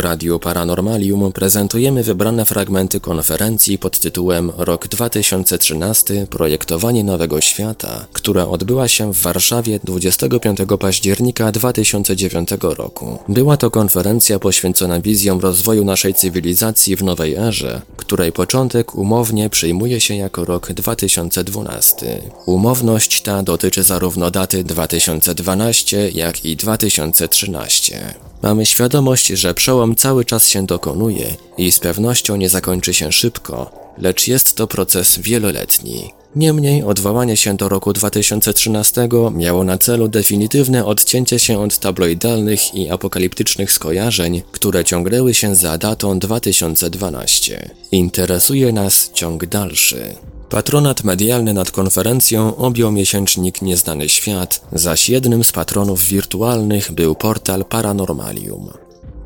Radiu 0.00 0.38
Paranormalium 0.38 1.32
prezentujemy 1.32 2.02
wybrane 2.02 2.44
fragmenty 2.44 3.00
konferencji 3.00 3.78
pod 3.78 3.98
tytułem 3.98 4.52
Rok 4.56 4.88
2013 4.88 6.26
Projektowanie 6.30 7.04
Nowego 7.04 7.40
Świata, 7.40 8.06
która 8.12 8.46
odbyła 8.46 8.88
się 8.88 9.12
w 9.12 9.22
Warszawie 9.22 9.80
25 9.84 10.58
października 10.80 11.52
2009 11.52 12.48
roku. 12.60 13.18
Była 13.28 13.56
to 13.56 13.70
konferencja 13.70 14.38
poświęcona 14.38 15.00
wizjom 15.00 15.40
rozwoju 15.40 15.84
naszej 15.84 16.14
cywilizacji 16.14 16.96
w 16.96 17.02
nowej 17.02 17.34
erze, 17.34 17.80
której 17.96 18.32
początek 18.32 18.94
umownie 18.94 19.50
przyjmuje 19.50 20.00
się 20.00 20.14
jako 20.14 20.44
rok 20.44 20.72
2012. 20.72 22.22
Umowność 22.46 23.22
ta 23.22 23.42
dotyczy 23.42 23.82
zarówno 23.82 24.30
daty 24.30 24.64
2012, 24.64 26.10
jak 26.10 26.44
i 26.44 26.56
2013. 26.56 28.14
Mamy 28.42 28.66
świadomość, 28.66 29.26
że 29.26 29.54
przełom 29.54 29.89
cały 29.94 30.24
czas 30.24 30.48
się 30.48 30.66
dokonuje 30.66 31.36
i 31.58 31.72
z 31.72 31.78
pewnością 31.78 32.36
nie 32.36 32.48
zakończy 32.48 32.94
się 32.94 33.12
szybko, 33.12 33.70
lecz 33.98 34.28
jest 34.28 34.54
to 34.54 34.66
proces 34.66 35.18
wieloletni. 35.18 36.12
Niemniej 36.36 36.82
odwołanie 36.82 37.36
się 37.36 37.56
do 37.56 37.68
roku 37.68 37.92
2013 37.92 39.08
miało 39.34 39.64
na 39.64 39.78
celu 39.78 40.08
definitywne 40.08 40.84
odcięcie 40.84 41.38
się 41.38 41.60
od 41.60 41.78
tabloidalnych 41.78 42.74
i 42.74 42.90
apokaliptycznych 42.90 43.72
skojarzeń, 43.72 44.42
które 44.52 44.84
ciągnęły 44.84 45.34
się 45.34 45.54
za 45.54 45.78
datą 45.78 46.18
2012. 46.18 47.70
Interesuje 47.92 48.72
nas 48.72 49.10
ciąg 49.14 49.46
dalszy. 49.46 50.14
Patronat 50.50 51.04
medialny 51.04 51.54
nad 51.54 51.70
konferencją 51.70 52.56
objął 52.56 52.92
miesięcznik 52.92 53.62
Nieznany 53.62 54.08
Świat, 54.08 54.60
zaś 54.72 55.08
jednym 55.08 55.44
z 55.44 55.52
patronów 55.52 56.04
wirtualnych 56.04 56.92
był 56.92 57.14
portal 57.14 57.64
Paranormalium. 57.64 58.70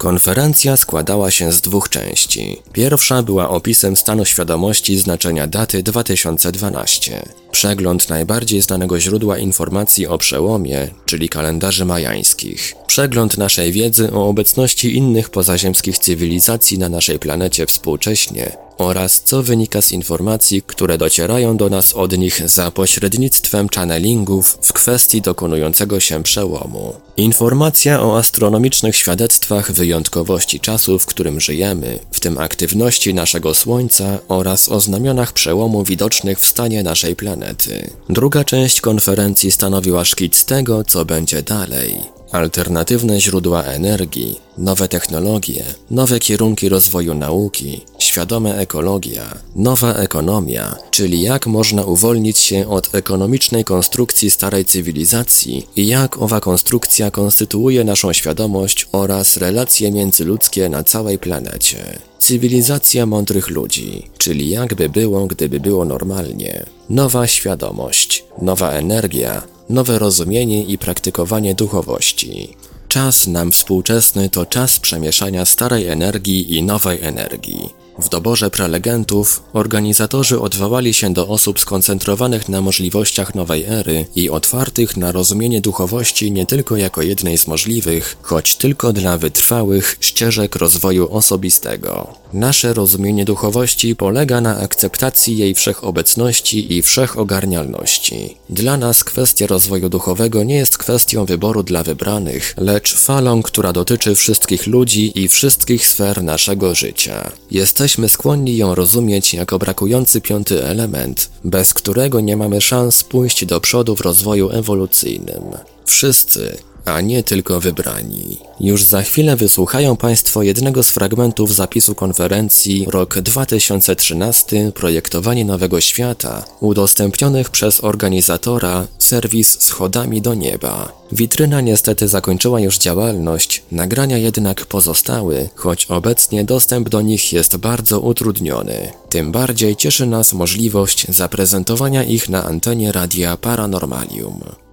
Konferencja 0.04 0.76
składała 0.76 1.30
się 1.30 1.52
z 1.52 1.60
dwóch 1.60 1.88
części. 1.88 2.62
Pierwsza 2.73 3.23
była 3.23 3.48
opisem 3.48 3.96
stanu 3.96 4.24
świadomości 4.24 4.98
znaczenia 4.98 5.46
daty 5.46 5.82
2012. 5.82 7.23
Przegląd 7.51 8.09
najbardziej 8.09 8.60
znanego 8.60 9.01
źródła 9.01 9.38
informacji 9.38 10.06
o 10.06 10.18
przełomie, 10.18 10.88
czyli 11.04 11.29
kalendarzy 11.29 11.84
majańskich. 11.84 12.74
Przegląd 12.87 13.38
naszej 13.38 13.73
wiedzy 13.73 14.12
o 14.12 14.29
obecności 14.29 14.96
innych 14.96 15.30
pozaziemskich 15.30 15.98
cywilizacji 15.98 16.79
na 16.79 16.88
naszej 16.88 17.18
planecie 17.18 17.66
współcześnie 17.66 18.57
oraz 18.78 19.22
co 19.24 19.42
wynika 19.42 19.82
z 19.82 19.92
informacji, 19.92 20.62
które 20.62 20.98
docierają 20.98 21.56
do 21.56 21.68
nas 21.68 21.92
od 21.92 22.18
nich 22.18 22.48
za 22.48 22.70
pośrednictwem 22.70 23.68
channelingów 23.74 24.58
w 24.62 24.72
kwestii 24.72 25.22
dokonującego 25.22 26.00
się 26.00 26.22
przełomu. 26.22 26.95
Informacja 27.16 28.02
o 28.02 28.18
astronomicznych 28.18 28.96
świadectwach 28.96 29.72
wyjątkowości 29.72 30.60
czasu, 30.60 30.98
w 30.98 31.06
którym 31.06 31.40
żyjemy, 31.40 31.98
w 32.12 32.20
tym 32.20 32.38
aktywności 32.38 33.14
naszego 33.14 33.54
Słońca 33.54 34.18
oraz 34.28 34.68
o 34.68 34.80
znamionach 34.80 35.32
przełomu 35.32 35.84
widocznych 35.84 36.40
w 36.40 36.46
stanie 36.46 36.82
naszej 36.82 37.16
planety. 37.16 37.90
Druga 38.08 38.45
część 38.45 38.80
konferencji 38.80 39.52
stanowiła 39.52 40.04
szkic 40.04 40.45
tego, 40.45 40.84
co 40.84 41.04
będzie 41.04 41.42
dalej 41.42 42.13
alternatywne 42.35 43.21
źródła 43.21 43.63
energii, 43.63 44.40
nowe 44.59 44.88
technologie, 44.88 45.65
nowe 45.90 46.18
kierunki 46.18 46.68
rozwoju 46.68 47.15
nauki, 47.15 47.80
świadoma 47.99 48.51
ekologia, 48.54 49.38
nowa 49.57 49.95
ekonomia, 49.95 50.76
czyli 50.91 51.23
jak 51.23 51.46
można 51.46 51.82
uwolnić 51.85 52.38
się 52.38 52.68
od 52.68 52.95
ekonomicznej 52.95 53.65
konstrukcji 53.65 54.30
starej 54.30 54.65
cywilizacji 54.65 55.66
i 55.76 55.87
jak 55.87 56.23
owa 56.23 56.41
konstrukcja 56.41 57.10
konstytuuje 57.10 57.85
naszą 57.85 58.13
świadomość 58.13 58.87
oraz 58.93 59.37
relacje 59.37 59.91
międzyludzkie 59.93 60.69
na 60.69 60.85
całej 60.85 61.19
planecie. 61.19 61.98
Cywilizacja 62.24 63.06
mądrych 63.06 63.50
ludzi, 63.50 64.10
czyli 64.19 64.50
jakby 64.50 64.88
było, 64.88 65.26
gdyby 65.26 65.60
było 65.60 65.84
normalnie. 65.84 66.66
Nowa 66.90 67.26
świadomość, 67.26 68.24
nowa 68.42 68.70
energia, 68.70 69.42
nowe 69.68 69.98
rozumienie 69.98 70.64
i 70.64 70.78
praktykowanie 70.78 71.54
duchowości. 71.54 72.56
Czas 72.88 73.26
nam 73.26 73.52
współczesny 73.52 74.30
to 74.30 74.46
czas 74.46 74.78
przemieszania 74.80 75.44
starej 75.44 75.86
energii 75.88 76.56
i 76.56 76.62
nowej 76.62 77.02
energii. 77.02 77.83
W 77.99 78.09
doborze 78.09 78.50
prelegentów 78.50 79.43
organizatorzy 79.53 80.41
odwołali 80.41 80.94
się 80.94 81.12
do 81.12 81.28
osób 81.28 81.60
skoncentrowanych 81.60 82.49
na 82.49 82.60
możliwościach 82.60 83.34
nowej 83.34 83.65
ery 83.65 84.06
i 84.16 84.31
otwartych 84.31 84.97
na 84.97 85.12
rozumienie 85.12 85.60
duchowości 85.60 86.32
nie 86.32 86.47
tylko 86.47 86.77
jako 86.77 87.03
jednej 87.03 87.38
z 87.38 87.47
możliwych, 87.47 88.16
choć 88.22 88.56
tylko 88.56 88.93
dla 88.93 89.19
wytrwałych 89.19 89.97
ścieżek 90.00 90.56
rozwoju 90.56 91.12
osobistego. 91.12 92.15
Nasze 92.32 92.72
rozumienie 92.72 93.25
duchowości 93.25 93.97
polega 93.97 94.41
na 94.41 94.59
akceptacji 94.59 95.38
jej 95.38 95.55
wszechobecności 95.55 96.76
i 96.76 96.82
wszechogarnialności. 96.82 98.37
Dla 98.50 98.76
nas 98.76 99.05
kwestia 99.05 99.47
rozwoju 99.47 99.88
duchowego 99.88 100.43
nie 100.43 100.56
jest 100.56 100.78
kwestią 100.78 101.25
wyboru 101.25 101.62
dla 101.62 101.82
wybranych, 101.82 102.55
lecz 102.56 102.94
falą, 102.94 103.43
która 103.43 103.72
dotyczy 103.72 104.15
wszystkich 104.15 104.66
ludzi 104.66 105.21
i 105.21 105.28
wszystkich 105.28 105.88
sfer 105.88 106.22
naszego 106.22 106.75
życia. 106.75 107.32
Jesteśmy 107.50 107.83
jesteśmy 107.84 108.08
skłonni 108.08 108.56
ją 108.56 108.74
rozumieć 108.74 109.34
jako 109.34 109.58
brakujący 109.58 110.20
piąty 110.20 110.64
element, 110.64 111.30
bez 111.44 111.74
którego 111.74 112.20
nie 112.20 112.36
mamy 112.36 112.60
szans 112.60 113.04
pójść 113.04 113.46
do 113.46 113.60
przodu 113.60 113.96
w 113.96 114.00
rozwoju 114.00 114.50
ewolucyjnym. 114.50 115.42
Wszyscy, 115.84 116.56
a 116.84 117.00
nie 117.00 117.22
tylko 117.22 117.60
wybrani. 117.60 118.38
Już 118.60 118.82
za 118.82 119.02
chwilę 119.02 119.36
wysłuchają 119.36 119.96
Państwo 119.96 120.42
jednego 120.42 120.82
z 120.82 120.90
fragmentów 120.90 121.54
zapisu 121.54 121.94
konferencji 121.94 122.86
Rok 122.90 123.18
2013 123.18 124.72
Projektowanie 124.74 125.44
Nowego 125.44 125.80
Świata, 125.80 126.44
udostępnionych 126.60 127.50
przez 127.50 127.84
organizatora 127.84 128.86
serwis 128.98 129.62
Schodami 129.62 130.22
do 130.22 130.34
Nieba. 130.34 130.92
Witryna 131.12 131.60
niestety 131.60 132.08
zakończyła 132.08 132.60
już 132.60 132.78
działalność, 132.78 133.62
nagrania 133.72 134.18
jednak 134.18 134.66
pozostały, 134.66 135.48
choć 135.54 135.86
obecnie 135.86 136.44
dostęp 136.44 136.88
do 136.88 137.00
nich 137.00 137.32
jest 137.32 137.56
bardzo 137.56 138.00
utrudniony. 138.00 138.92
Tym 139.08 139.32
bardziej 139.32 139.76
cieszy 139.76 140.06
nas 140.06 140.32
możliwość 140.32 141.06
zaprezentowania 141.08 142.04
ich 142.04 142.28
na 142.28 142.44
antenie 142.44 142.92
radia 142.92 143.36
Paranormalium. 143.36 144.63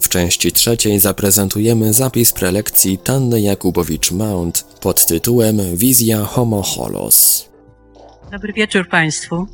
W 0.00 0.08
części 0.08 0.52
trzeciej 0.52 1.00
zaprezentujemy 1.00 1.92
zapis 1.92 2.32
prelekcji 2.32 2.98
Tanny 2.98 3.40
Jakubowicz-Mount 3.40 4.80
pod 4.80 5.06
tytułem 5.06 5.76
Wizja 5.76 6.24
Homo 6.24 6.62
Holos. 6.62 7.48
Dobry 8.30 8.52
wieczór 8.52 8.88
Państwu. 8.88 9.46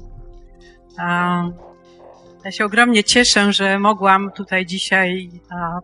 Ja 2.45 2.53
się 2.53 2.65
ogromnie 2.65 3.05
cieszę, 3.05 3.53
że 3.53 3.79
mogłam 3.79 4.31
tutaj 4.31 4.67
dzisiaj 4.67 5.31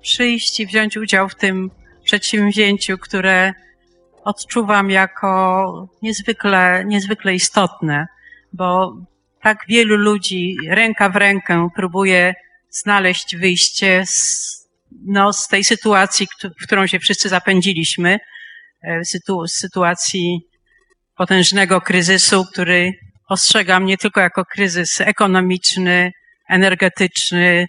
przyjść 0.01 0.61
i 0.61 0.67
wziąć 0.67 0.97
udział 0.97 1.29
w 1.29 1.35
tym 1.35 1.71
przedsięwzięciu, 2.05 2.99
które 2.99 3.53
odczuwam 4.25 4.91
jako 4.91 5.89
niezwykle, 6.03 6.85
niezwykle 6.87 7.35
istotne, 7.35 8.07
bo 8.53 8.97
tak 9.43 9.59
wielu 9.69 9.97
ludzi 9.97 10.57
ręka 10.69 11.09
w 11.09 11.17
rękę 11.17 11.69
próbuje 11.75 12.35
znaleźć 12.81 13.37
wyjście 13.37 14.03
z 14.07 14.49
no, 15.07 15.33
z 15.33 15.49
tej 15.49 15.65
sytuacji, 15.65 16.27
w 16.61 16.67
którą 16.67 16.87
się 16.87 16.99
wszyscy 16.99 17.29
zapędziliśmy, 17.29 18.19
e, 18.83 19.05
sytu, 19.05 19.47
sytuacji 19.47 20.41
potężnego 21.17 21.81
kryzysu, 21.81 22.45
który 22.45 22.93
postrzegam 23.29 23.85
nie 23.85 23.99
tylko 23.99 24.21
jako 24.21 24.45
kryzys 24.45 25.01
ekonomiczny, 25.01 26.13
energetyczny, 26.49 27.67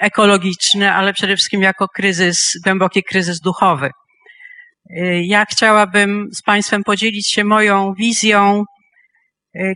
ekologiczny, 0.00 0.92
ale 0.92 1.12
przede 1.12 1.36
wszystkim 1.36 1.62
jako 1.62 1.88
kryzys, 1.88 2.52
głęboki 2.64 3.02
kryzys 3.02 3.40
duchowy. 3.40 3.90
E, 4.96 5.22
ja 5.22 5.44
chciałabym 5.44 6.28
z 6.32 6.42
Państwem 6.42 6.84
podzielić 6.84 7.32
się 7.32 7.44
moją 7.44 7.94
wizją, 7.94 8.64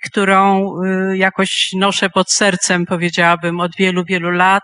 którą 0.05 0.75
jakoś 1.15 1.71
noszę 1.77 2.11
pod 2.11 2.33
sercem, 2.33 2.87
powiedziałabym, 2.87 3.61
od 3.61 3.77
wielu, 3.77 4.05
wielu 4.05 4.31
lat. 4.31 4.63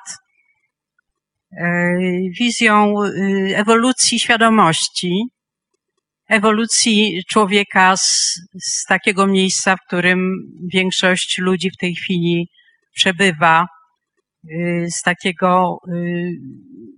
E, 1.53 1.99
wizją 2.39 2.95
y, 3.03 3.57
ewolucji 3.57 4.21
świadomości, 4.21 5.25
ewolucji 6.29 7.23
człowieka 7.29 7.97
z, 7.97 8.35
z 8.63 8.85
takiego 8.85 9.27
miejsca, 9.27 9.77
w 9.77 9.87
którym 9.87 10.35
większość 10.73 11.39
ludzi 11.39 11.71
w 11.71 11.77
tej 11.77 11.95
chwili 11.95 12.49
przebywa, 12.95 13.67
y, 14.45 14.87
z 14.91 15.03
takiego 15.03 15.79
y, 15.89 16.33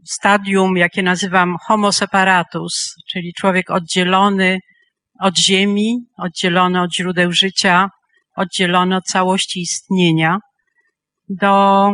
stadium, 0.05 0.77
jakie 0.77 1.03
nazywam 1.03 1.57
homo 1.67 1.93
separatus, 1.93 2.95
czyli 3.11 3.33
człowiek 3.35 3.71
oddzielony 3.71 4.59
od 5.21 5.39
ziemi, 5.39 5.99
oddzielony 6.17 6.81
od 6.81 6.95
źródeł 6.97 7.33
życia, 7.33 7.89
oddzielony 8.37 8.97
od 8.97 9.05
całości 9.05 9.61
istnienia, 9.61 10.39
do 11.29 11.91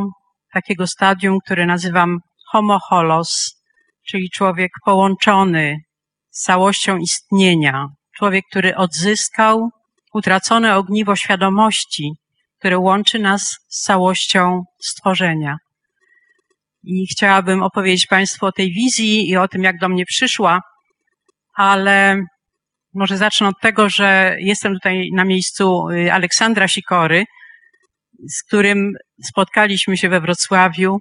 takiego 0.52 0.87
stadium, 0.87 1.38
które 1.44 1.67
nazywam 1.67 2.19
homo 2.50 2.79
holos, 2.79 3.62
czyli 4.08 4.31
człowiek 4.31 4.70
połączony 4.85 5.76
z 6.31 6.43
całością 6.43 6.96
istnienia. 6.96 7.87
Człowiek, 8.17 8.44
który 8.50 8.76
odzyskał 8.76 9.70
utracone 10.14 10.76
ogniwo 10.76 11.17
świadomości, 11.17 12.12
które 12.58 12.79
łączy 12.79 13.19
nas 13.19 13.56
z 13.69 13.82
całością 13.82 14.62
stworzenia. 14.82 15.56
I 16.82 17.06
chciałabym 17.06 17.62
opowiedzieć 17.62 18.06
Państwu 18.06 18.46
o 18.46 18.52
tej 18.52 18.73
wizji 18.73 19.31
i 19.31 19.37
o 19.37 19.49
tym, 19.49 19.62
jak 19.62 19.79
do 19.79 19.88
mnie 19.88 20.05
przyszła, 20.06 20.61
ale 21.55 22.23
może 22.99 23.17
zacznę 23.17 23.49
od 23.49 23.61
tego, 23.61 23.89
że 23.89 24.37
jestem 24.41 24.75
tutaj 24.75 25.11
na 25.15 25.25
miejscu 25.25 25.89
y, 25.89 26.12
Aleksandra 26.12 26.69
Sikory, 26.69 27.25
z 28.29 28.43
którym 28.43 28.93
spotkaliśmy 29.25 29.97
się 29.97 30.09
we 30.09 30.21
Wrocławiu 30.21 30.99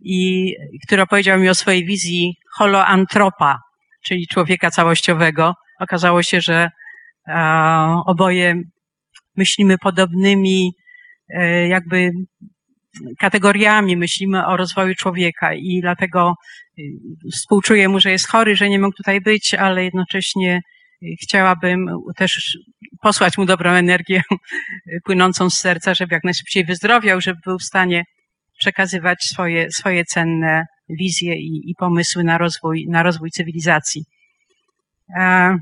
i 0.00 0.52
który 0.86 1.02
opowiedział 1.02 1.40
mi 1.40 1.48
o 1.48 1.54
swojej 1.54 1.84
wizji 1.84 2.36
holoantropa, 2.54 3.58
czyli 4.04 4.26
człowieka 4.26 4.70
całościowego. 4.70 5.54
Okazało 5.80 6.22
się, 6.22 6.40
że 6.40 6.70
oboje 8.06 8.54
myślimy 9.36 9.78
podobnymi 9.78 10.72
e, 11.28 11.68
jakby 11.68 12.10
kategoriami, 13.18 13.96
myślimy 13.96 14.46
o 14.46 14.56
rozwoju 14.56 14.94
człowieka 14.94 15.54
i 15.54 15.80
dlatego 15.80 16.34
y, 16.78 16.82
współczuję 17.32 17.88
mu, 17.88 18.00
że 18.00 18.10
jest 18.10 18.28
chory, 18.28 18.56
że 18.56 18.68
nie 18.68 18.78
mógł 18.78 18.96
tutaj 18.96 19.20
być, 19.20 19.54
ale 19.54 19.84
jednocześnie 19.84 20.60
chciałabym 21.22 21.86
też 22.16 22.58
posłać 23.02 23.38
mu 23.38 23.44
dobrą 23.44 23.70
energię 23.70 24.22
płynącą 25.04 25.50
z 25.50 25.58
serca, 25.58 25.94
żeby 25.94 26.14
jak 26.14 26.24
najszybciej 26.24 26.64
wyzdrowiał, 26.64 27.20
żeby 27.20 27.40
był 27.44 27.58
w 27.58 27.64
stanie 27.64 28.04
przekazywać 28.58 29.24
swoje, 29.24 29.70
swoje 29.70 30.04
cenne 30.04 30.66
wizje 30.88 31.34
i, 31.34 31.70
i 31.70 31.74
pomysły 31.78 32.24
na 32.24 32.38
rozwój, 32.38 32.86
na 32.88 33.02
rozwój 33.02 33.30
cywilizacji. 33.30 34.04
E, 35.16 35.56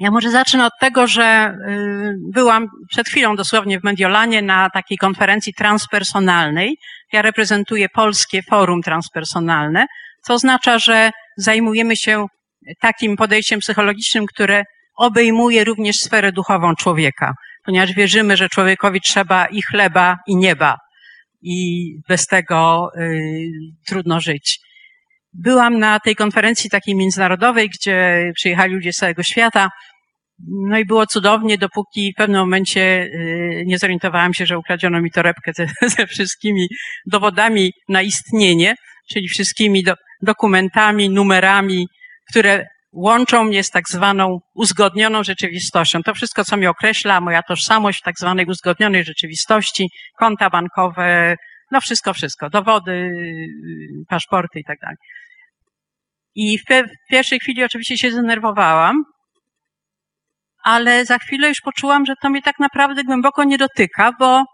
ja 0.00 0.10
może 0.10 0.30
zacznę 0.30 0.66
od 0.66 0.72
tego, 0.80 1.06
że 1.06 1.56
y, 1.68 2.14
byłam 2.32 2.68
przed 2.88 3.08
chwilą 3.08 3.36
dosłownie 3.36 3.80
w 3.80 3.84
Mediolanie 3.84 4.42
na 4.42 4.70
takiej 4.70 4.98
konferencji 4.98 5.54
transpersonalnej. 5.54 6.76
Ja 7.12 7.22
reprezentuję 7.22 7.88
Polskie 7.88 8.42
Forum 8.42 8.82
Transpersonalne, 8.82 9.86
co 10.22 10.34
oznacza, 10.34 10.78
że 10.78 11.10
zajmujemy 11.36 11.96
się 11.96 12.26
takim 12.80 13.16
podejściem 13.16 13.60
psychologicznym, 13.60 14.26
które 14.26 14.64
obejmuje 14.96 15.64
również 15.64 15.96
sferę 15.96 16.32
duchową 16.32 16.74
człowieka, 16.74 17.34
ponieważ 17.64 17.92
wierzymy, 17.92 18.36
że 18.36 18.48
człowiekowi 18.48 19.00
trzeba 19.00 19.46
i 19.46 19.62
chleba, 19.62 20.18
i 20.26 20.36
nieba, 20.36 20.76
i 21.42 21.86
bez 22.08 22.26
tego 22.26 22.88
y, 22.96 23.50
trudno 23.86 24.20
żyć. 24.20 24.58
Byłam 25.32 25.78
na 25.78 26.00
tej 26.00 26.16
konferencji 26.16 26.70
takiej 26.70 26.94
międzynarodowej, 26.94 27.70
gdzie 27.70 28.30
przyjechali 28.34 28.74
ludzie 28.74 28.92
z 28.92 28.96
całego 28.96 29.22
świata. 29.22 29.70
No 30.48 30.78
i 30.78 30.84
było 30.84 31.06
cudownie, 31.06 31.58
dopóki 31.58 32.12
w 32.12 32.18
pewnym 32.18 32.40
momencie 32.40 32.80
y, 32.80 33.64
nie 33.66 33.78
zorientowałam 33.78 34.34
się, 34.34 34.46
że 34.46 34.58
ukradziono 34.58 35.00
mi 35.00 35.10
torebkę 35.10 35.52
ze, 35.52 35.66
ze 35.96 36.06
wszystkimi 36.06 36.68
dowodami 37.06 37.72
na 37.88 38.02
istnienie, 38.02 38.74
czyli 39.10 39.28
wszystkimi 39.28 39.82
do, 39.82 39.94
dokumentami, 40.22 41.10
numerami, 41.10 41.86
które 42.30 42.66
łączą 42.92 43.44
mnie 43.44 43.64
z 43.64 43.70
tak 43.70 43.88
zwaną 43.88 44.40
uzgodnioną 44.54 45.24
rzeczywistością. 45.24 46.02
To 46.02 46.14
wszystko, 46.14 46.44
co 46.44 46.56
mnie 46.56 46.70
określa, 46.70 47.20
moja 47.20 47.42
tożsamość 47.42 48.00
w 48.00 48.02
tak 48.02 48.18
zwanej 48.18 48.46
uzgodnionej 48.46 49.04
rzeczywistości, 49.04 49.90
konta 50.18 50.50
bankowe, 50.50 51.36
no 51.70 51.80
wszystko, 51.80 52.14
wszystko, 52.14 52.50
dowody, 52.50 53.10
paszporty 54.08 54.60
i 54.60 54.64
tak 54.64 54.78
dalej. 54.78 54.96
I 56.34 56.58
w, 56.58 56.62
w 56.62 57.10
pierwszej 57.10 57.40
chwili 57.40 57.64
oczywiście 57.64 57.98
się 57.98 58.10
zdenerwowałam, 58.10 59.04
ale 60.62 61.04
za 61.04 61.18
chwilę 61.18 61.48
już 61.48 61.60
poczułam, 61.60 62.06
że 62.06 62.14
to 62.22 62.30
mnie 62.30 62.42
tak 62.42 62.58
naprawdę 62.58 63.04
głęboko 63.04 63.44
nie 63.44 63.58
dotyka, 63.58 64.12
bo 64.18 64.44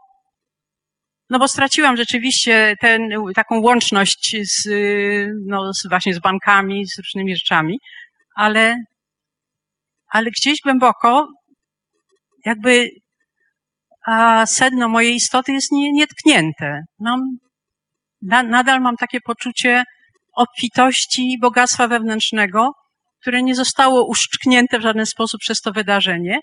no 1.31 1.39
bo 1.39 1.49
straciłam 1.49 1.97
rzeczywiście 1.97 2.75
ten, 2.81 3.09
taką 3.35 3.61
łączność 3.61 4.37
z, 4.43 4.69
no, 5.47 5.73
z, 5.75 5.89
właśnie 5.89 6.15
z 6.15 6.19
bankami, 6.19 6.87
z 6.87 6.99
różnymi 6.99 7.37
rzeczami, 7.37 7.79
ale, 8.37 8.77
ale 10.09 10.31
gdzieś 10.31 10.59
głęboko 10.65 11.29
jakby 12.45 12.89
a 14.07 14.47
sedno 14.47 14.89
mojej 14.89 15.15
istoty 15.15 15.53
jest 15.53 15.73
nie, 15.73 15.93
nietknięte. 15.93 16.81
Mam, 17.01 17.21
na, 18.23 18.43
nadal 18.43 18.81
mam 18.81 18.97
takie 18.97 19.21
poczucie 19.21 19.85
obfitości 20.37 21.33
i 21.33 21.39
bogactwa 21.39 21.89
wewnętrznego, 21.89 22.73
które 23.21 23.43
nie 23.43 23.55
zostało 23.55 24.07
uszczknięte 24.07 24.79
w 24.79 24.83
żaden 24.83 25.07
sposób 25.07 25.41
przez 25.41 25.61
to 25.61 25.73
wydarzenie, 25.73 26.39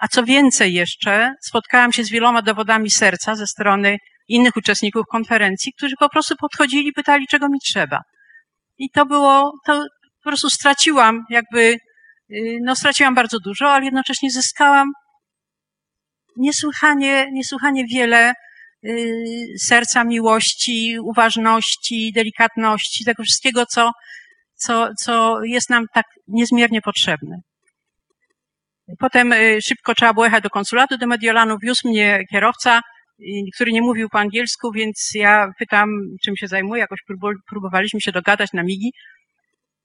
a 0.00 0.08
co 0.08 0.24
więcej 0.24 0.74
jeszcze, 0.74 1.34
spotkałam 1.40 1.92
się 1.92 2.04
z 2.04 2.10
wieloma 2.10 2.42
dowodami 2.42 2.90
serca 2.90 3.36
ze 3.36 3.46
strony 3.46 3.98
innych 4.28 4.56
uczestników 4.56 5.06
konferencji, 5.10 5.72
którzy 5.72 5.94
po 5.98 6.08
prostu 6.08 6.34
podchodzili 6.36 6.88
i 6.88 6.92
pytali, 6.92 7.26
czego 7.26 7.48
mi 7.48 7.58
trzeba. 7.60 8.00
I 8.78 8.90
to 8.90 9.06
było, 9.06 9.52
to 9.66 9.86
po 10.24 10.30
prostu 10.30 10.50
straciłam 10.50 11.24
jakby, 11.30 11.78
y, 12.30 12.58
no 12.62 12.76
straciłam 12.76 13.14
bardzo 13.14 13.38
dużo, 13.40 13.70
ale 13.70 13.84
jednocześnie 13.84 14.30
zyskałam 14.30 14.92
niesłychanie, 16.36 17.26
niesłychanie 17.32 17.86
wiele 17.86 18.32
y, 18.84 19.54
serca, 19.58 20.04
miłości, 20.04 20.96
uważności, 21.02 22.12
delikatności, 22.14 23.04
tego 23.04 23.22
wszystkiego, 23.22 23.66
co, 23.66 23.90
co, 24.54 24.88
co 24.98 25.44
jest 25.44 25.70
nam 25.70 25.84
tak 25.94 26.06
niezmiernie 26.28 26.80
potrzebne. 26.82 27.36
Potem 28.98 29.32
y, 29.32 29.58
szybko 29.62 29.94
trzeba 29.94 30.14
było 30.14 30.24
jechać 30.24 30.42
do 30.42 30.50
konsulatu 30.50 30.98
do 30.98 31.06
Mediolanu, 31.06 31.58
wiózł 31.58 31.88
mnie 31.88 32.24
kierowca, 32.30 32.80
który 33.54 33.72
nie 33.72 33.82
mówił 33.82 34.08
po 34.08 34.18
angielsku, 34.18 34.72
więc 34.72 35.10
ja 35.14 35.52
pytam, 35.58 35.88
czym 36.24 36.36
się 36.36 36.48
zajmuje, 36.48 36.80
jakoś 36.80 36.98
próbowaliśmy 37.48 38.00
się 38.00 38.12
dogadać 38.12 38.52
na 38.52 38.62
migi 38.62 38.92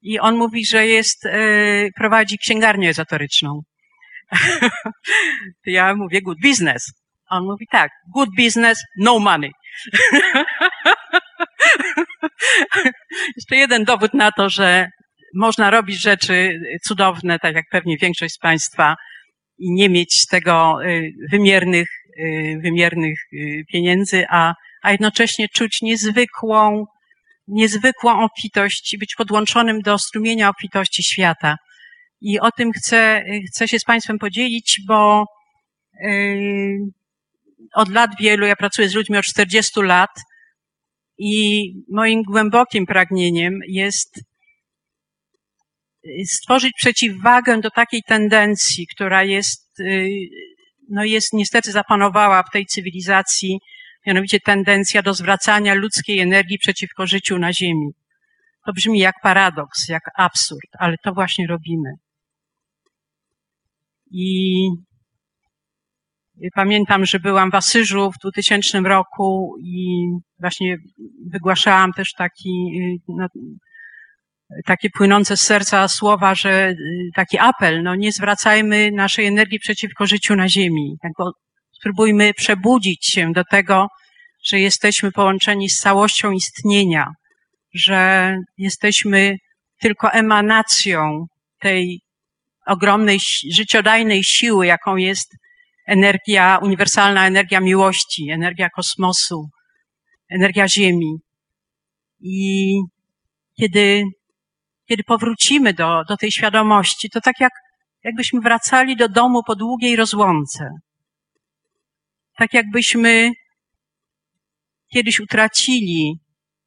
i 0.02 0.20
on 0.20 0.36
mówi, 0.36 0.66
że 0.66 0.88
jest, 0.88 1.26
y, 1.26 1.90
prowadzi 1.96 2.38
księgarnię 2.38 2.90
ezoteryczną. 2.90 3.62
ja 5.66 5.96
mówię 5.96 6.22
good 6.22 6.38
business. 6.42 6.94
On 7.30 7.44
mówi 7.44 7.68
tak, 7.72 7.92
good 8.14 8.30
business, 8.38 8.80
no 8.98 9.20
money. 9.20 9.52
Jeszcze 13.36 13.56
jeden 13.56 13.84
dowód 13.84 14.14
na 14.14 14.32
to, 14.32 14.50
że 14.50 14.90
można 15.36 15.70
robić 15.70 16.02
rzeczy 16.02 16.60
cudowne, 16.84 17.40
tak 17.40 17.56
jak 17.56 17.66
pewnie 17.72 17.98
większość 17.98 18.34
z 18.34 18.38
Państwa, 18.38 18.96
i 19.58 19.72
nie 19.72 19.90
mieć 19.90 20.22
z 20.22 20.28
tego 20.28 20.86
y, 20.86 21.12
wymiernych, 21.32 21.88
y, 22.20 22.60
wymiernych 22.64 23.20
y, 23.34 23.64
pieniędzy, 23.72 24.26
a, 24.30 24.54
a 24.82 24.92
jednocześnie 24.92 25.48
czuć 25.50 25.82
niezwykłą, 25.82 26.86
niezwykłą 27.48 28.24
obfitość 28.24 28.94
i 28.94 28.98
być 28.98 29.16
podłączonym 29.16 29.82
do 29.82 29.98
strumienia 30.00 30.50
obfitości 30.50 31.04
świata. 31.04 31.56
I 32.22 32.40
o 32.40 32.52
tym 32.52 32.72
chcę, 32.72 33.24
chcę 33.48 33.68
się 33.68 33.80
z 33.80 33.84
Państwem 33.84 34.20
podzielić, 34.20 34.82
bo 34.88 35.26
od 37.76 37.90
lat 37.90 38.12
wielu, 38.20 38.46
ja 38.46 38.56
pracuję 38.56 38.90
z 38.90 38.96
ludźmi 38.96 39.18
od 39.18 39.26
40 39.26 39.82
lat 39.82 40.10
i 41.18 41.72
moim 41.90 42.24
głębokim 42.24 42.86
pragnieniem 42.86 43.60
jest 43.68 44.20
stworzyć 46.26 46.74
przeciwwagę 46.78 47.62
do 47.62 47.72
takiej 47.72 48.04
tendencji, 48.08 48.88
która 48.96 49.24
jest, 49.24 49.80
y, 49.80 50.10
no 50.90 51.04
jest 51.04 51.34
niestety 51.34 51.72
zapanowała 51.72 52.44
w 52.44 52.52
tej 52.52 52.66
cywilizacji, 52.66 53.60
mianowicie 54.08 54.40
tendencja 54.40 55.02
do 55.02 55.14
zwracania 55.14 55.74
ludzkiej 55.74 56.20
energii 56.20 56.58
przeciwko 56.58 57.08
życiu 57.08 57.40
na 57.40 57.54
Ziemi. 57.54 57.90
To 58.66 58.74
brzmi 58.74 59.00
jak 59.00 59.16
paradoks, 59.22 59.88
jak 59.90 60.04
absurd, 60.18 60.70
ale 60.80 60.96
to 61.04 61.14
właśnie 61.14 61.48
robimy. 61.48 61.90
I 64.12 64.70
pamiętam, 66.56 67.06
że 67.06 67.20
byłam 67.20 67.52
w 67.52 67.56
Asyżu 67.56 68.12
w 68.12 68.20
2000 68.22 68.80
roku 68.80 69.56
i 69.64 70.08
właśnie 70.40 70.78
wygłaszałam 71.32 71.94
też 71.94 72.14
taki 72.14 72.50
y, 72.50 72.98
no, 73.08 73.28
takie 74.66 74.90
płynące 74.90 75.38
z 75.38 75.42
serca 75.42 75.88
słowa, 75.88 76.36
że 76.36 76.70
y, 76.70 77.10
taki 77.16 77.38
apel, 77.40 77.84
no 77.84 77.96
nie 77.96 78.12
zwracajmy 78.12 78.92
naszej 78.92 79.26
energii 79.26 79.60
przeciwko 79.60 80.08
życiu 80.08 80.36
na 80.36 80.50
ziemi. 80.50 80.98
Jakby 81.04 81.24
spróbujmy 81.72 82.34
przebudzić 82.34 83.06
się 83.06 83.32
do 83.32 83.44
tego, 83.44 83.88
że 84.46 84.60
jesteśmy 84.60 85.12
połączeni 85.12 85.70
z 85.70 85.78
całością 85.78 86.32
istnienia, 86.32 87.14
że 87.74 88.38
jesteśmy 88.58 89.38
tylko 89.80 90.12
emanacją 90.12 91.26
tej 91.60 92.02
ogromnej, 92.66 93.20
życiodajnej 93.52 94.24
siły, 94.24 94.66
jaką 94.66 94.96
jest 94.96 95.36
energia, 95.88 96.60
uniwersalna 96.62 97.28
energia 97.28 97.60
miłości, 97.60 98.30
energia 98.30 98.70
kosmosu, 98.70 99.50
energia 100.30 100.68
Ziemi. 100.68 101.18
I 102.22 102.80
kiedy 103.60 104.04
kiedy 104.88 105.04
powrócimy 105.04 105.74
do, 105.74 106.04
do 106.10 106.18
tej 106.18 106.32
świadomości, 106.32 107.10
to 107.10 107.22
tak 107.22 107.40
jak, 107.40 107.52
jakbyśmy 108.04 108.42
wracali 108.42 108.96
do 108.96 109.10
domu 109.10 109.44
po 109.44 109.56
długiej 109.56 109.96
rozłące. 109.96 110.70
Tak 112.38 112.54
jakbyśmy 112.54 113.32
kiedyś 114.94 115.20
utracili 115.20 116.20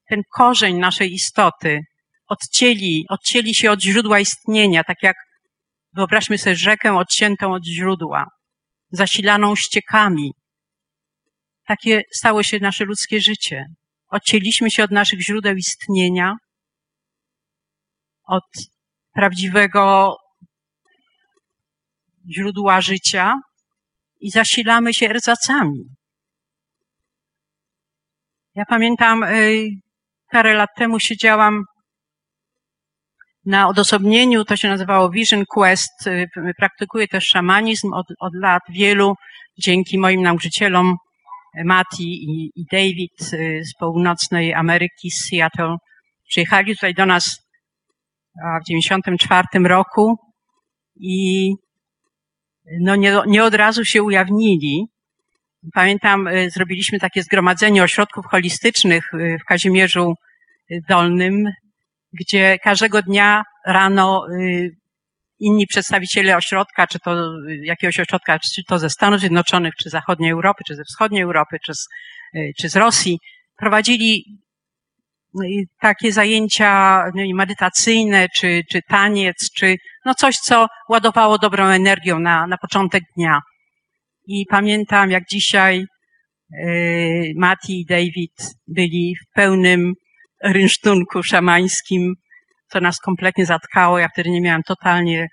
ten 0.08 0.22
korzeń 0.32 0.76
naszej 0.76 1.12
istoty, 1.12 1.80
odcięli, 2.28 3.04
odcięli 3.08 3.54
się 3.54 3.70
od 3.70 3.82
źródła 3.82 4.20
istnienia, 4.20 4.84
tak 4.84 5.02
jak 5.02 5.16
wyobraźmy 5.92 6.38
sobie 6.38 6.56
rzekę 6.56 6.96
odciętą 6.96 7.52
od 7.52 7.64
źródła, 7.66 8.26
zasilaną 8.90 9.56
ściekami. 9.56 10.32
Takie 11.66 12.02
stało 12.14 12.42
się 12.42 12.58
nasze 12.58 12.84
ludzkie 12.84 13.20
życie. 13.20 13.64
Odcięliśmy 14.10 14.70
się 14.70 14.84
od 14.84 14.90
naszych 14.90 15.20
źródeł 15.20 15.56
istnienia, 15.56 16.34
od 18.28 18.44
prawdziwego 19.14 20.16
źródła 22.30 22.80
życia 22.80 23.34
i 24.20 24.30
zasilamy 24.30 24.94
się 24.94 25.10
erzacami. 25.10 25.84
Ja 28.54 28.64
pamiętam, 28.64 29.24
parę 30.30 30.54
lat 30.54 30.70
temu 30.76 31.00
siedziałam 31.00 31.64
na 33.46 33.68
odosobnieniu, 33.68 34.44
to 34.44 34.56
się 34.56 34.68
nazywało 34.68 35.10
Vision 35.10 35.44
Quest. 35.48 36.10
Praktykuję 36.56 37.08
też 37.08 37.24
szamanizm 37.24 37.92
od, 37.92 38.06
od 38.20 38.34
lat 38.34 38.62
wielu, 38.68 39.14
dzięki 39.58 39.98
moim 39.98 40.22
nauczycielom 40.22 40.96
Mati 41.64 42.24
i, 42.24 42.50
i 42.56 42.64
David 42.72 43.30
z 43.62 43.74
północnej 43.78 44.54
Ameryki, 44.54 45.10
z 45.10 45.28
Seattle. 45.28 45.76
Przyjechali 46.28 46.74
tutaj 46.74 46.94
do 46.94 47.06
nas 47.06 47.47
w 48.62 48.68
94 48.68 49.46
roku 49.64 50.18
i 51.00 51.52
no 52.80 52.96
nie, 52.96 53.16
nie 53.26 53.44
od 53.44 53.54
razu 53.54 53.84
się 53.84 54.02
ujawnili. 54.02 54.86
Pamiętam, 55.74 56.28
zrobiliśmy 56.48 56.98
takie 56.98 57.22
zgromadzenie 57.22 57.82
ośrodków 57.82 58.26
holistycznych 58.26 59.10
w 59.12 59.44
Kazimierzu 59.44 60.14
Dolnym, 60.88 61.44
gdzie 62.12 62.58
każdego 62.58 63.02
dnia 63.02 63.42
rano 63.66 64.26
inni 65.40 65.66
przedstawiciele 65.66 66.36
ośrodka, 66.36 66.86
czy 66.86 66.98
to 66.98 67.32
jakiegoś 67.62 68.00
ośrodka, 68.00 68.38
czy 68.38 68.62
to 68.64 68.78
ze 68.78 68.90
Stanów 68.90 69.20
Zjednoczonych, 69.20 69.74
czy 69.82 69.90
zachodniej 69.90 70.30
Europy, 70.30 70.64
czy 70.66 70.74
ze 70.74 70.84
wschodniej 70.84 71.22
Europy, 71.22 71.56
czy 71.66 71.74
z, 71.74 71.88
czy 72.58 72.68
z 72.68 72.76
Rosji, 72.76 73.18
prowadzili 73.56 74.24
takie 75.80 76.12
zajęcia 76.12 77.02
medytacyjne, 77.34 78.26
czy, 78.34 78.62
czy 78.70 78.80
taniec, 78.88 79.50
czy 79.56 79.76
no 80.04 80.14
coś, 80.14 80.36
co 80.36 80.66
ładowało 80.88 81.38
dobrą 81.38 81.64
energią 81.64 82.18
na, 82.18 82.46
na 82.46 82.58
początek 82.58 83.02
dnia. 83.16 83.40
I 84.26 84.46
pamiętam, 84.50 85.10
jak 85.10 85.24
dzisiaj 85.30 85.84
yy, 86.50 87.32
Mati 87.36 87.80
i 87.80 87.86
David 87.86 88.54
byli 88.66 89.14
w 89.16 89.34
pełnym 89.34 89.92
rynsztunku 90.44 91.22
szamańskim, 91.22 92.14
co 92.68 92.80
nas 92.80 92.98
kompletnie 93.00 93.46
zatkało. 93.46 93.98
Ja 93.98 94.08
wtedy 94.08 94.30
nie 94.30 94.40
miałam 94.40 94.62
totalnie 94.62 95.28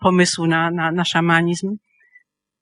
pomysłu 0.00 0.46
na, 0.46 0.70
na, 0.70 0.92
na 0.92 1.04
szamanizm. 1.04 1.76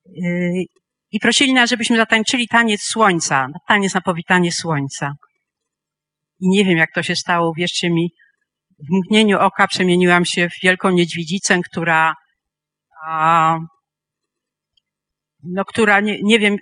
Yy, 0.06 0.64
I 1.12 1.20
prosili 1.20 1.52
nas, 1.52 1.70
żebyśmy 1.70 1.96
zatańczyli 1.96 2.48
taniec 2.48 2.82
słońca, 2.82 3.48
taniec 3.68 3.94
na 3.94 4.00
powitanie 4.00 4.52
słońca. 4.52 5.12
I 6.40 6.48
nie 6.48 6.64
wiem, 6.64 6.78
jak 6.78 6.92
to 6.94 7.02
się 7.02 7.16
stało, 7.16 7.52
wierzcie 7.56 7.90
mi, 7.90 8.10
w 8.78 8.90
mgnieniu 8.90 9.38
oka 9.38 9.68
przemieniłam 9.68 10.24
się 10.24 10.48
w 10.48 10.62
wielką 10.62 10.90
niedźwiedzicę, 10.90 11.60
która, 11.70 12.14
a, 13.06 13.58
no, 15.42 15.64
która 15.64 16.00
nie, 16.00 16.22
nie 16.22 16.38
wiem, 16.38 16.56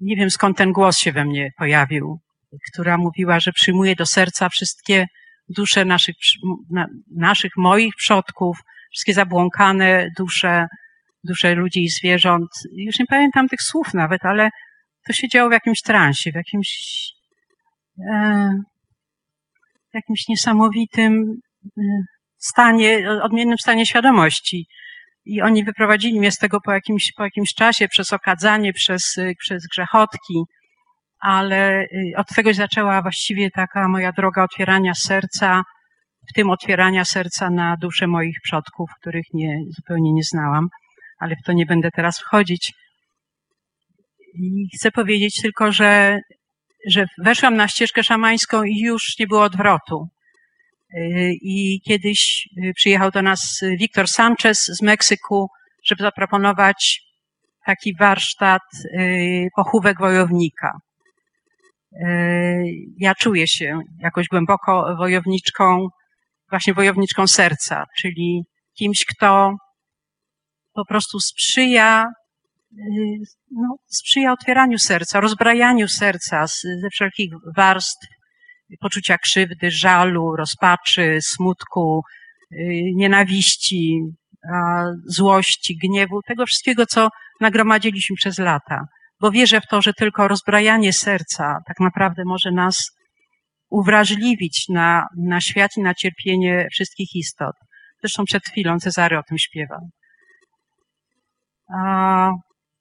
nie 0.00 0.16
wiem 0.16 0.30
skąd 0.30 0.56
ten 0.56 0.72
głos 0.72 0.98
się 0.98 1.12
we 1.12 1.24
mnie 1.24 1.50
pojawił, 1.58 2.20
która 2.72 2.98
mówiła, 2.98 3.40
że 3.40 3.52
przyjmuje 3.52 3.96
do 3.96 4.06
serca 4.06 4.48
wszystkie 4.48 5.06
dusze 5.48 5.84
naszych, 5.84 6.14
na, 6.70 6.86
naszych, 7.16 7.52
moich 7.56 7.94
przodków, 7.96 8.58
wszystkie 8.92 9.14
zabłąkane 9.14 10.08
dusze, 10.18 10.66
dusze 11.24 11.54
ludzi 11.54 11.84
i 11.84 11.88
zwierząt. 11.88 12.50
Już 12.72 12.98
nie 12.98 13.06
pamiętam 13.06 13.48
tych 13.48 13.62
słów 13.62 13.94
nawet, 13.94 14.24
ale 14.24 14.50
to 15.06 15.12
się 15.12 15.28
działo 15.28 15.48
w 15.48 15.52
jakimś 15.52 15.82
transie, 15.82 16.32
w 16.32 16.34
jakimś, 16.34 16.68
e, 18.10 18.50
jakimś 19.96 20.28
niesamowitym 20.28 21.40
stanie, 22.38 23.10
odmiennym 23.22 23.58
stanie 23.58 23.86
świadomości. 23.86 24.66
I 25.24 25.42
oni 25.42 25.64
wyprowadzili 25.64 26.18
mnie 26.18 26.32
z 26.32 26.38
tego 26.38 26.60
po 26.60 26.72
jakimś, 26.72 27.12
po 27.16 27.24
jakimś 27.24 27.54
czasie, 27.54 27.88
przez 27.88 28.12
okadzanie, 28.12 28.72
przez, 28.72 29.16
przez 29.38 29.66
grzechotki, 29.66 30.44
ale 31.18 31.86
od 32.16 32.26
tego 32.36 32.54
zaczęła 32.54 33.02
właściwie 33.02 33.50
taka 33.50 33.88
moja 33.88 34.12
droga 34.12 34.44
otwierania 34.44 34.94
serca, 34.94 35.62
w 36.30 36.32
tym 36.34 36.50
otwierania 36.50 37.04
serca 37.04 37.50
na 37.50 37.76
duszę 37.76 38.06
moich 38.06 38.36
przodków, 38.42 38.90
których 39.00 39.24
nie, 39.34 39.58
zupełnie 39.76 40.12
nie 40.12 40.22
znałam, 40.22 40.68
ale 41.18 41.36
w 41.36 41.46
to 41.46 41.52
nie 41.52 41.66
będę 41.66 41.90
teraz 41.90 42.20
wchodzić. 42.20 42.72
I 44.34 44.68
chcę 44.76 44.90
powiedzieć 44.90 45.40
tylko, 45.42 45.72
że, 45.72 46.20
że 46.86 47.06
weszłam 47.18 47.56
na 47.56 47.68
ścieżkę 47.68 48.02
szamańską 48.02 48.62
i 48.62 48.78
już 48.78 49.18
nie 49.18 49.26
było 49.26 49.42
odwrotu. 49.42 50.08
I 51.42 51.80
kiedyś 51.88 52.48
przyjechał 52.74 53.10
do 53.10 53.22
nas 53.22 53.60
Wiktor 53.78 54.08
Sanchez 54.08 54.64
z 54.64 54.82
Meksyku, 54.82 55.48
żeby 55.84 56.02
zaproponować 56.02 57.00
taki 57.66 57.96
warsztat 58.00 58.62
pochówek 59.56 59.98
wojownika. 60.00 60.72
Ja 62.98 63.14
czuję 63.14 63.48
się 63.48 63.78
jakoś 63.98 64.26
głęboko 64.26 64.96
wojowniczką, 64.98 65.88
właśnie 66.50 66.74
wojowniczką 66.74 67.26
serca, 67.26 67.84
czyli 67.98 68.42
kimś, 68.78 69.04
kto 69.04 69.54
po 70.74 70.84
prostu 70.84 71.20
sprzyja, 71.20 72.06
no, 73.50 73.76
sprzyja 73.86 74.32
otwieraniu 74.32 74.78
serca, 74.78 75.20
rozbrajaniu 75.20 75.88
serca 75.88 76.46
ze 76.80 76.88
wszelkich 76.92 77.32
warstw, 77.56 78.06
poczucia 78.80 79.18
krzywdy, 79.18 79.70
żalu, 79.70 80.36
rozpaczy, 80.36 81.18
smutku, 81.22 82.02
nienawiści, 82.94 84.00
złości, 85.04 85.78
gniewu, 85.82 86.22
tego 86.22 86.46
wszystkiego, 86.46 86.86
co 86.86 87.08
nagromadziliśmy 87.40 88.16
przez 88.16 88.38
lata. 88.38 88.80
Bo 89.20 89.30
wierzę 89.30 89.60
w 89.60 89.66
to, 89.66 89.82
że 89.82 89.92
tylko 89.92 90.28
rozbrajanie 90.28 90.92
serca 90.92 91.58
tak 91.66 91.80
naprawdę 91.80 92.22
może 92.26 92.50
nas 92.52 92.90
uwrażliwić 93.70 94.66
na, 94.68 95.06
na 95.16 95.40
świat 95.40 95.70
i 95.76 95.80
na 95.80 95.94
cierpienie 95.94 96.66
wszystkich 96.72 97.14
istot. 97.14 97.56
Zresztą 98.00 98.24
przed 98.24 98.42
chwilą 98.44 98.78
Cezary 98.78 99.18
o 99.18 99.22
tym 99.22 99.38
śpiewał. 99.38 99.80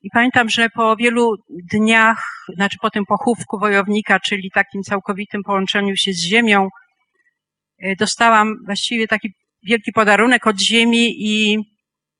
I 0.06 0.10
pamiętam, 0.14 0.50
że 0.50 0.70
po 0.70 0.96
wielu 0.96 1.36
dniach, 1.74 2.46
znaczy 2.56 2.78
po 2.82 2.90
tym 2.90 3.06
pochówku 3.06 3.60
wojownika, 3.60 4.20
czyli 4.20 4.52
takim 4.54 4.82
całkowitym 4.82 5.44
połączeniu 5.44 5.96
się 5.96 6.14
z 6.14 6.24
ziemią, 6.24 6.68
dostałam 8.00 8.56
właściwie 8.66 9.08
taki 9.08 9.30
wielki 9.64 9.92
podarunek 9.92 10.48
od 10.48 10.60
ziemi 10.60 11.16
i 11.18 11.58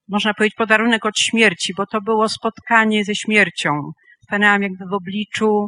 można 0.08 0.34
powiedzieć 0.34 0.56
podarunek 0.56 1.06
od 1.06 1.20
śmierci, 1.20 1.74
bo 1.78 1.86
to 1.86 2.02
było 2.02 2.30
spotkanie 2.30 3.06
ze 3.06 3.16
śmiercią. 3.16 3.92
Stanęłam 4.24 4.62
jakby 4.62 4.86
w 4.86 4.94
obliczu, 4.94 5.68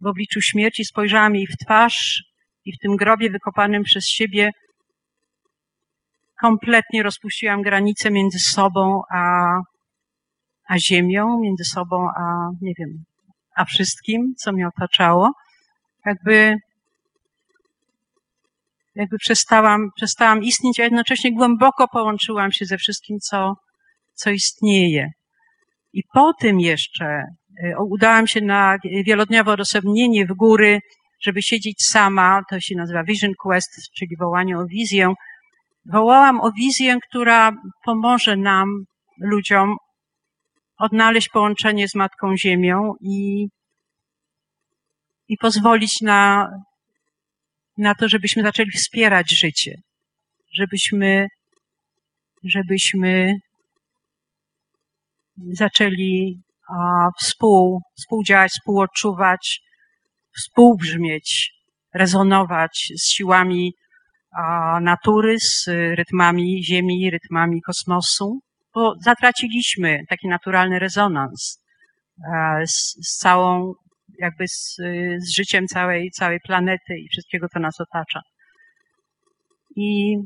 w 0.00 0.06
obliczu 0.06 0.40
śmierci, 0.40 0.84
spojrzałam 0.84 1.34
jej 1.34 1.46
w 1.46 1.64
twarz 1.64 2.22
i 2.64 2.72
w 2.72 2.78
tym 2.78 2.96
grobie 2.96 3.30
wykopanym 3.30 3.82
przez 3.82 4.08
siebie 4.08 4.50
kompletnie 6.40 7.02
rozpuściłam 7.02 7.62
granice 7.62 8.10
między 8.10 8.38
sobą 8.38 9.00
a, 9.14 9.44
a 10.68 10.78
ziemią, 10.78 11.38
między 11.40 11.64
sobą 11.64 12.08
a, 12.16 12.48
nie 12.60 12.72
wiem, 12.78 13.04
a 13.56 13.64
wszystkim, 13.64 14.34
co 14.36 14.52
mnie 14.52 14.68
otaczało. 14.68 15.32
Jakby, 16.06 16.56
jakby 18.94 19.18
przestałam, 19.18 19.90
przestałam 19.96 20.42
istnieć, 20.42 20.80
a 20.80 20.84
jednocześnie 20.84 21.32
głęboko 21.32 21.88
połączyłam 21.88 22.52
się 22.52 22.64
ze 22.64 22.76
wszystkim, 22.76 23.18
co, 23.18 23.54
co 24.14 24.30
istnieje. 24.30 25.10
I 25.92 26.02
po 26.14 26.32
tym 26.40 26.60
jeszcze 26.60 27.24
udałam 27.78 28.26
się 28.26 28.40
na 28.40 28.76
wielodniowe 29.06 29.52
odosobnienie 29.52 30.26
w 30.26 30.32
góry, 30.32 30.80
żeby 31.20 31.42
siedzieć 31.42 31.82
sama, 31.82 32.42
to 32.50 32.60
się 32.60 32.74
nazywa 32.76 33.04
Vision 33.04 33.32
Quest, 33.42 33.70
czyli 33.98 34.16
wołanie 34.16 34.58
o 34.58 34.66
wizję. 34.66 35.12
Wołałam 35.86 36.40
o 36.40 36.52
wizję, 36.52 36.96
która 37.08 37.52
pomoże 37.84 38.36
nam, 38.36 38.84
ludziom, 39.20 39.76
odnaleźć 40.78 41.28
połączenie 41.28 41.88
z 41.88 41.94
Matką 41.94 42.36
Ziemią 42.36 42.92
i, 43.00 43.46
i 45.28 45.36
pozwolić 45.36 46.00
na, 46.00 46.50
na 47.76 47.94
to, 47.94 48.08
żebyśmy 48.08 48.42
zaczęli 48.42 48.70
wspierać 48.70 49.30
życie. 49.30 49.74
żebyśmy, 50.52 51.26
żebyśmy 52.44 53.34
zaczęli 55.52 56.40
a, 56.68 57.08
współ, 57.20 57.80
współdziałać, 57.98 58.50
współodczuwać, 58.50 59.60
współbrzmieć, 60.36 61.52
rezonować 61.94 62.92
z 62.96 63.08
siłami 63.08 63.72
a, 64.32 64.78
natury, 64.80 65.36
z 65.40 65.66
rytmami 65.98 66.64
Ziemi, 66.64 67.10
rytmami 67.10 67.62
kosmosu, 67.62 68.40
bo 68.78 68.94
zatraciliśmy 69.00 70.00
taki 70.08 70.28
naturalny 70.28 70.78
rezonans 70.78 71.62
a, 72.34 72.66
z, 72.66 72.96
z 73.08 73.16
całą, 73.18 73.72
jakby 74.18 74.48
z, 74.48 74.76
z 75.18 75.34
życiem 75.34 75.66
całej, 75.66 76.10
całej 76.10 76.40
planety 76.40 76.98
i 76.98 77.08
wszystkiego, 77.08 77.46
co 77.52 77.60
nas 77.60 77.80
otacza. 77.80 78.20
I 79.76 80.16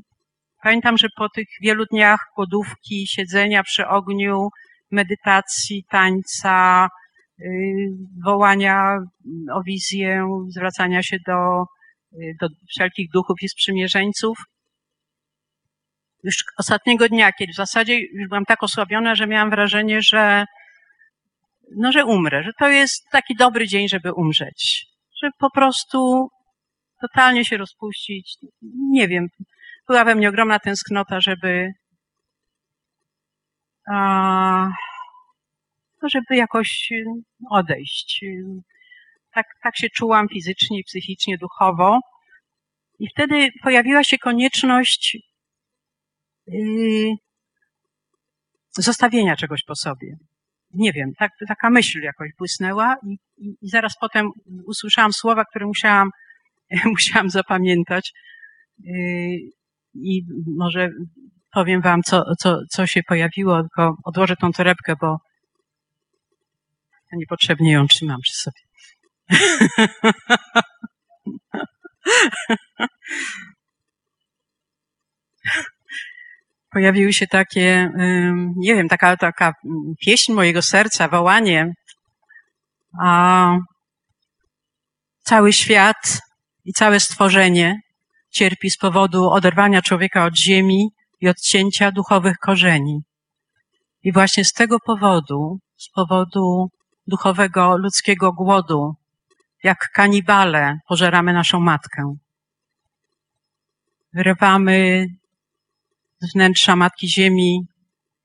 pamiętam, 0.62 0.98
że 0.98 1.08
po 1.16 1.28
tych 1.28 1.46
wielu 1.62 1.84
dniach 1.92 2.20
głodówki, 2.36 3.06
siedzenia 3.06 3.62
przy 3.62 3.86
ogniu, 3.86 4.48
medytacji, 4.90 5.84
tańca, 5.90 6.88
y, 7.40 7.46
wołania 8.24 8.98
o 9.52 9.62
wizję, 9.62 10.26
zwracania 10.48 11.02
się 11.02 11.16
do, 11.26 11.64
y, 12.12 12.34
do 12.40 12.48
wszelkich 12.70 13.10
duchów 13.12 13.36
i 13.42 13.48
sprzymierzeńców. 13.48 14.38
Już 16.22 16.44
ostatniego 16.58 17.08
dnia, 17.08 17.32
kiedy 17.32 17.52
w 17.52 17.56
zasadzie 17.56 17.98
już 17.98 18.28
byłam 18.28 18.44
tak 18.44 18.62
osłabiona, 18.62 19.14
że 19.14 19.26
miałam 19.26 19.50
wrażenie, 19.50 20.02
że, 20.02 20.44
no, 21.76 21.92
że 21.92 22.04
umrę, 22.04 22.42
że 22.42 22.50
to 22.58 22.68
jest 22.68 23.10
taki 23.10 23.34
dobry 23.36 23.66
dzień, 23.66 23.88
żeby 23.88 24.12
umrzeć. 24.12 24.86
Że 25.22 25.30
po 25.38 25.50
prostu 25.50 26.28
totalnie 27.00 27.44
się 27.44 27.56
rozpuścić. 27.56 28.36
Nie 28.90 29.08
wiem. 29.08 29.26
Była 29.88 30.04
we 30.04 30.14
mnie 30.14 30.28
ogromna 30.28 30.58
tęsknota, 30.58 31.20
żeby, 31.20 31.72
no 36.02 36.08
żeby 36.08 36.36
jakoś 36.36 36.92
odejść. 37.50 38.24
Tak, 39.34 39.46
tak 39.62 39.76
się 39.76 39.88
czułam 39.90 40.28
fizycznie, 40.28 40.82
psychicznie, 40.86 41.38
duchowo. 41.38 42.00
I 42.98 43.08
wtedy 43.08 43.48
pojawiła 43.62 44.04
się 44.04 44.18
konieczność 44.18 45.18
zostawienia 48.78 49.36
czegoś 49.36 49.64
po 49.64 49.76
sobie. 49.76 50.16
Nie 50.74 50.92
wiem, 50.92 51.12
tak, 51.18 51.30
taka 51.48 51.70
myśl 51.70 52.00
jakoś 52.00 52.30
błysnęła 52.38 52.96
i, 53.02 53.18
i, 53.38 53.56
i 53.60 53.68
zaraz 53.68 53.92
potem 54.00 54.30
usłyszałam 54.66 55.12
słowa, 55.12 55.44
które 55.44 55.66
musiałam, 55.66 56.10
musiałam 56.84 57.30
zapamiętać. 57.30 58.12
Yy, 58.78 59.38
I 59.94 60.22
może 60.56 60.90
powiem 61.52 61.80
wam, 61.80 62.02
co, 62.02 62.24
co, 62.38 62.58
co 62.70 62.86
się 62.86 63.02
pojawiło, 63.02 63.60
tylko 63.60 63.96
odłożę 64.04 64.36
tą 64.36 64.52
torebkę, 64.52 64.94
bo 65.00 65.16
niepotrzebnie 67.12 67.72
ją 67.72 67.86
trzymam 67.86 68.20
przy 68.20 68.34
sobie. 68.34 68.62
Pojawiły 76.72 77.12
się 77.12 77.26
takie, 77.26 77.90
nie 78.56 78.74
wiem, 78.74 78.88
taka, 78.88 79.16
taka 79.16 79.54
pieśń 80.00 80.32
mojego 80.32 80.62
serca, 80.62 81.08
wołanie, 81.08 81.72
a 83.00 83.56
cały 85.22 85.52
świat 85.52 86.20
i 86.64 86.72
całe 86.72 87.00
stworzenie 87.00 87.80
cierpi 88.30 88.70
z 88.70 88.76
powodu 88.76 89.30
oderwania 89.30 89.82
człowieka 89.82 90.24
od 90.24 90.38
ziemi 90.38 90.88
i 91.20 91.28
odcięcia 91.28 91.92
duchowych 91.92 92.36
korzeni. 92.38 93.02
I 94.02 94.12
właśnie 94.12 94.44
z 94.44 94.52
tego 94.52 94.80
powodu, 94.86 95.58
z 95.76 95.88
powodu 95.90 96.70
duchowego 97.06 97.76
ludzkiego 97.76 98.32
głodu, 98.32 98.94
jak 99.62 99.90
kanibale 99.94 100.78
pożeramy 100.88 101.32
naszą 101.32 101.60
matkę. 101.60 102.14
Wyrywamy 104.12 105.06
wnętrza 106.34 106.76
Matki 106.76 107.08
Ziemi 107.08 107.60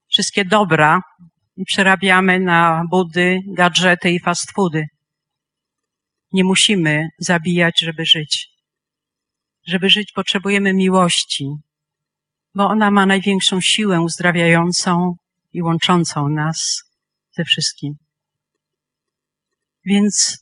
wszystkie 0.07 0.45
dobra 0.45 1.01
i 1.57 1.65
przerabiamy 1.65 2.39
na 2.39 2.83
budy, 2.91 3.39
gadżety 3.47 4.11
i 4.11 4.19
fast 4.19 4.51
foody. 4.51 4.85
Nie 6.33 6.43
musimy 6.43 7.07
zabijać, 7.19 7.79
żeby 7.81 8.05
żyć. 8.05 8.47
Żeby 9.67 9.89
żyć 9.89 10.11
potrzebujemy 10.11 10.73
miłości, 10.73 11.47
bo 12.55 12.67
ona 12.67 12.91
ma 12.91 13.05
największą 13.05 13.61
siłę 13.61 14.01
uzdrawiającą 14.01 15.15
i 15.53 15.61
łączącą 15.61 16.29
nas 16.29 16.83
ze 17.31 17.43
wszystkim. 17.43 17.93
Więc 19.85 20.37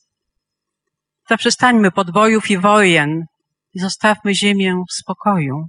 zaprzestańmy 1.30 1.91
podbojów 1.91 2.50
i 2.50 2.58
wojen 2.58 3.26
i 3.74 3.80
zostawmy 3.80 4.36
ziemię 4.36 4.84
w 4.89 4.94
spokoju, 4.94 5.68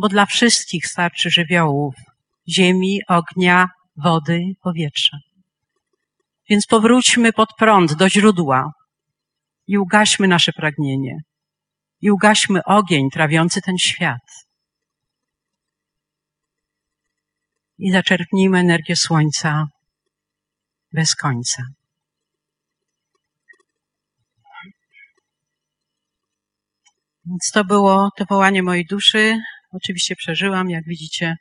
bo 0.00 0.08
dla 0.08 0.26
wszystkich 0.26 0.86
starczy 0.86 1.30
żywiołów 1.30 1.94
ziemi, 2.48 3.00
ognia, 3.08 3.68
wody, 3.96 4.40
powietrza. 4.62 5.18
Więc 6.48 6.66
powróćmy 6.66 7.32
pod 7.32 7.48
prąd 7.58 7.94
do 7.94 8.08
źródła 8.08 8.72
i 9.66 9.78
ugaśmy 9.78 10.28
nasze 10.28 10.52
pragnienie 10.52 11.18
i 12.00 12.10
ugaśmy 12.10 12.64
ogień 12.64 13.10
trawiący 13.10 13.60
ten 13.62 13.78
świat. 13.78 14.50
i 17.80 17.92
zaczerpnijmy 17.92 18.58
energię 18.58 18.96
słońca 18.96 19.66
bez 20.92 21.14
końca. 21.14 21.62
Więc 27.24 27.50
to 27.52 27.64
było 27.64 28.10
to 28.16 28.24
wołanie 28.24 28.62
mojej 28.62 28.86
duszy. 28.86 29.40
Oczywiście 29.72 30.16
przeżyłam, 30.16 30.70
jak 30.70 30.84
widzicie, 30.84 31.36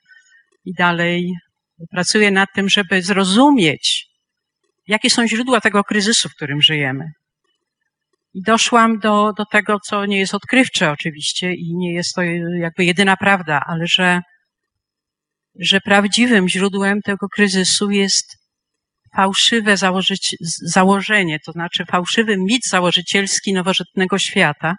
i 0.66 0.74
dalej 0.74 1.34
pracuję 1.92 2.32
nad 2.32 2.50
tym, 2.56 2.70
żeby 2.70 3.02
zrozumieć, 3.02 4.08
jakie 4.88 5.10
są 5.10 5.28
źródła 5.28 5.62
tego 5.62 5.84
kryzysu, 5.84 6.30
w 6.30 6.36
którym 6.36 6.62
żyjemy. 6.62 7.06
I 8.34 8.42
doszłam 8.42 9.00
do, 9.00 9.34
do 9.38 9.46
tego, 9.46 9.80
co 9.80 10.06
nie 10.06 10.20
jest 10.20 10.36
odkrywcze 10.36 10.92
oczywiście 10.92 11.54
i 11.54 11.76
nie 11.76 11.94
jest 11.94 12.16
to 12.16 12.22
jakby 12.60 12.86
jedyna 12.86 13.18
prawda, 13.18 13.62
ale 13.68 13.88
że 13.88 14.22
że 15.60 15.82
prawdziwym 15.82 16.50
źródłem 16.50 17.02
tego 17.02 17.28
kryzysu 17.30 17.92
jest 17.92 18.38
fałszywe 19.16 19.76
założenie, 20.62 21.40
to 21.46 21.52
znaczy 21.52 21.86
fałszywy 21.86 22.38
mit 22.38 22.68
założycielski 22.68 23.54
nowożytnego 23.54 24.20
świata, 24.20 24.76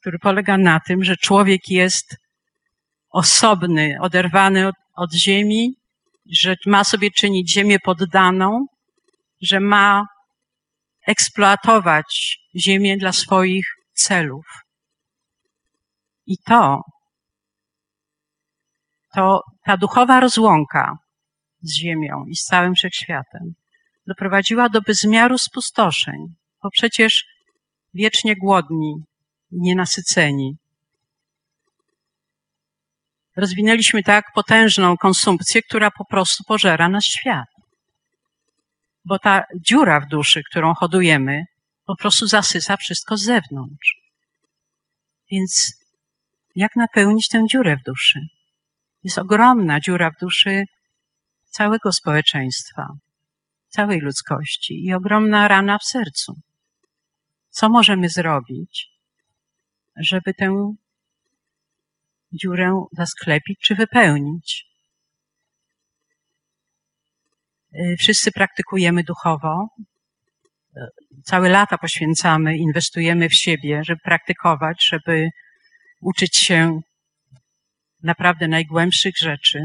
który 0.00 0.18
polega 0.18 0.58
na 0.58 0.80
tym, 0.80 1.04
że 1.04 1.16
człowiek 1.16 1.60
jest 1.68 2.16
osobny, 3.10 3.96
oderwany 4.00 4.68
od, 4.68 4.74
od 4.94 5.12
ziemi, 5.12 5.74
że 6.26 6.56
ma 6.66 6.84
sobie 6.84 7.10
czynić 7.10 7.52
ziemię 7.52 7.78
poddaną, 7.78 8.66
że 9.40 9.60
ma 9.60 10.06
eksploatować 11.06 12.38
ziemię 12.56 12.96
dla 12.96 13.12
swoich 13.12 13.66
celów. 13.94 14.44
I 16.26 16.38
to 16.38 16.82
to 19.14 19.42
ta 19.64 19.76
duchowa 19.76 20.20
rozłąka 20.20 20.98
z 21.60 21.74
Ziemią 21.74 22.24
i 22.28 22.36
z 22.36 22.44
całym 22.44 22.74
wszechświatem 22.74 23.54
doprowadziła 24.06 24.68
do 24.68 24.80
bezmiaru 24.80 25.38
spustoszeń, 25.38 26.34
bo 26.62 26.70
przecież 26.70 27.24
wiecznie 27.94 28.36
głodni, 28.36 28.94
nienasyceni. 29.50 30.56
Rozwinęliśmy 33.38 34.02
tak 34.02 34.32
potężną 34.34 34.96
konsumpcję, 34.96 35.62
która 35.62 35.90
po 35.90 36.04
prostu 36.04 36.44
pożera 36.44 36.88
nasz 36.88 37.04
świat. 37.04 37.48
Bo 39.04 39.18
ta 39.18 39.44
dziura 39.60 40.00
w 40.00 40.08
duszy, 40.08 40.42
którą 40.50 40.74
hodujemy, 40.74 41.44
po 41.86 41.96
prostu 41.96 42.26
zasysa 42.26 42.76
wszystko 42.76 43.16
z 43.16 43.22
zewnątrz. 43.22 43.96
Więc 45.30 45.72
jak 46.56 46.76
napełnić 46.76 47.28
tę 47.28 47.44
dziurę 47.50 47.76
w 47.76 47.82
duszy? 47.82 48.20
Jest 49.04 49.18
ogromna 49.18 49.80
dziura 49.80 50.10
w 50.10 50.20
duszy 50.20 50.64
całego 51.50 51.92
społeczeństwa, 51.92 52.86
całej 53.68 54.00
ludzkości 54.00 54.84
i 54.84 54.94
ogromna 54.94 55.48
rana 55.48 55.78
w 55.78 55.84
sercu. 55.84 56.40
Co 57.50 57.68
możemy 57.68 58.08
zrobić, 58.08 58.88
żeby 59.96 60.34
tę 60.34 60.74
dziurę 62.32 62.84
zasklepić 62.92 63.58
czy 63.60 63.74
wypełnić? 63.74 64.64
Y, 67.74 67.96
wszyscy 67.98 68.32
praktykujemy 68.32 69.04
duchowo. 69.04 69.68
Y, 70.76 70.80
całe 71.24 71.48
lata 71.48 71.78
poświęcamy, 71.78 72.56
inwestujemy 72.56 73.28
w 73.28 73.34
siebie, 73.34 73.84
żeby 73.84 74.00
praktykować, 74.04 74.86
żeby 74.86 75.28
uczyć 76.00 76.36
się 76.36 76.80
naprawdę 78.02 78.48
najgłębszych 78.48 79.18
rzeczy, 79.18 79.60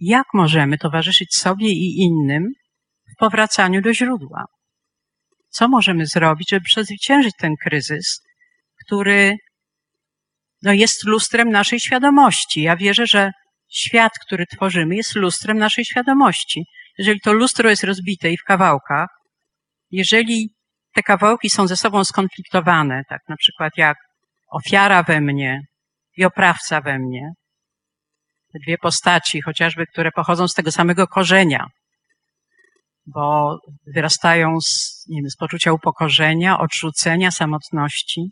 jak 0.00 0.26
możemy 0.34 0.78
towarzyszyć 0.78 1.36
sobie 1.36 1.68
i 1.68 1.98
innym 1.98 2.52
w 3.12 3.16
powracaniu 3.18 3.82
do 3.82 3.94
źródła? 3.94 4.44
Co 5.48 5.68
możemy 5.68 6.06
zrobić, 6.06 6.50
żeby 6.50 6.64
przezwyciężyć 6.64 7.34
ten 7.38 7.54
kryzys, 7.56 8.22
który 8.86 9.36
no, 10.62 10.72
jest 10.72 11.04
lustrem 11.04 11.50
naszej 11.50 11.80
świadomości? 11.80 12.62
Ja 12.62 12.76
wierzę, 12.76 13.06
że 13.06 13.30
świat, 13.70 14.12
który 14.26 14.46
tworzymy, 14.46 14.96
jest 14.96 15.14
lustrem 15.14 15.58
naszej 15.58 15.84
świadomości. 15.84 16.64
Jeżeli 16.98 17.20
to 17.20 17.32
lustro 17.32 17.70
jest 17.70 17.84
rozbite 17.84 18.30
i 18.30 18.36
w 18.36 18.44
kawałkach, 18.44 19.08
jeżeli 19.90 20.48
te 20.94 21.02
kawałki 21.02 21.50
są 21.50 21.66
ze 21.66 21.76
sobą 21.76 22.04
skonfliktowane, 22.04 23.02
tak 23.08 23.20
na 23.28 23.36
przykład 23.36 23.72
jak 23.76 23.96
ofiara 24.52 25.02
we 25.02 25.20
mnie 25.20 25.60
i 26.16 26.24
oprawca 26.24 26.80
we 26.80 26.98
mnie, 26.98 27.30
te 28.52 28.58
dwie 28.66 28.78
postaci, 28.78 29.40
chociażby, 29.40 29.86
które 29.86 30.10
pochodzą 30.12 30.48
z 30.48 30.54
tego 30.54 30.72
samego 30.72 31.06
korzenia, 31.06 31.66
bo 33.06 33.58
wyrastają 33.94 34.60
z, 34.60 35.04
nie 35.08 35.20
wiem, 35.22 35.30
z 35.30 35.36
poczucia 35.36 35.72
upokorzenia, 35.72 36.58
odrzucenia, 36.58 37.30
samotności, 37.30 38.30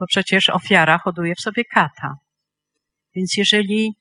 bo 0.00 0.06
przecież 0.06 0.48
ofiara 0.48 0.98
hoduje 0.98 1.34
w 1.34 1.40
sobie 1.40 1.64
kata. 1.64 2.14
Więc 3.14 3.36
jeżeli 3.36 3.94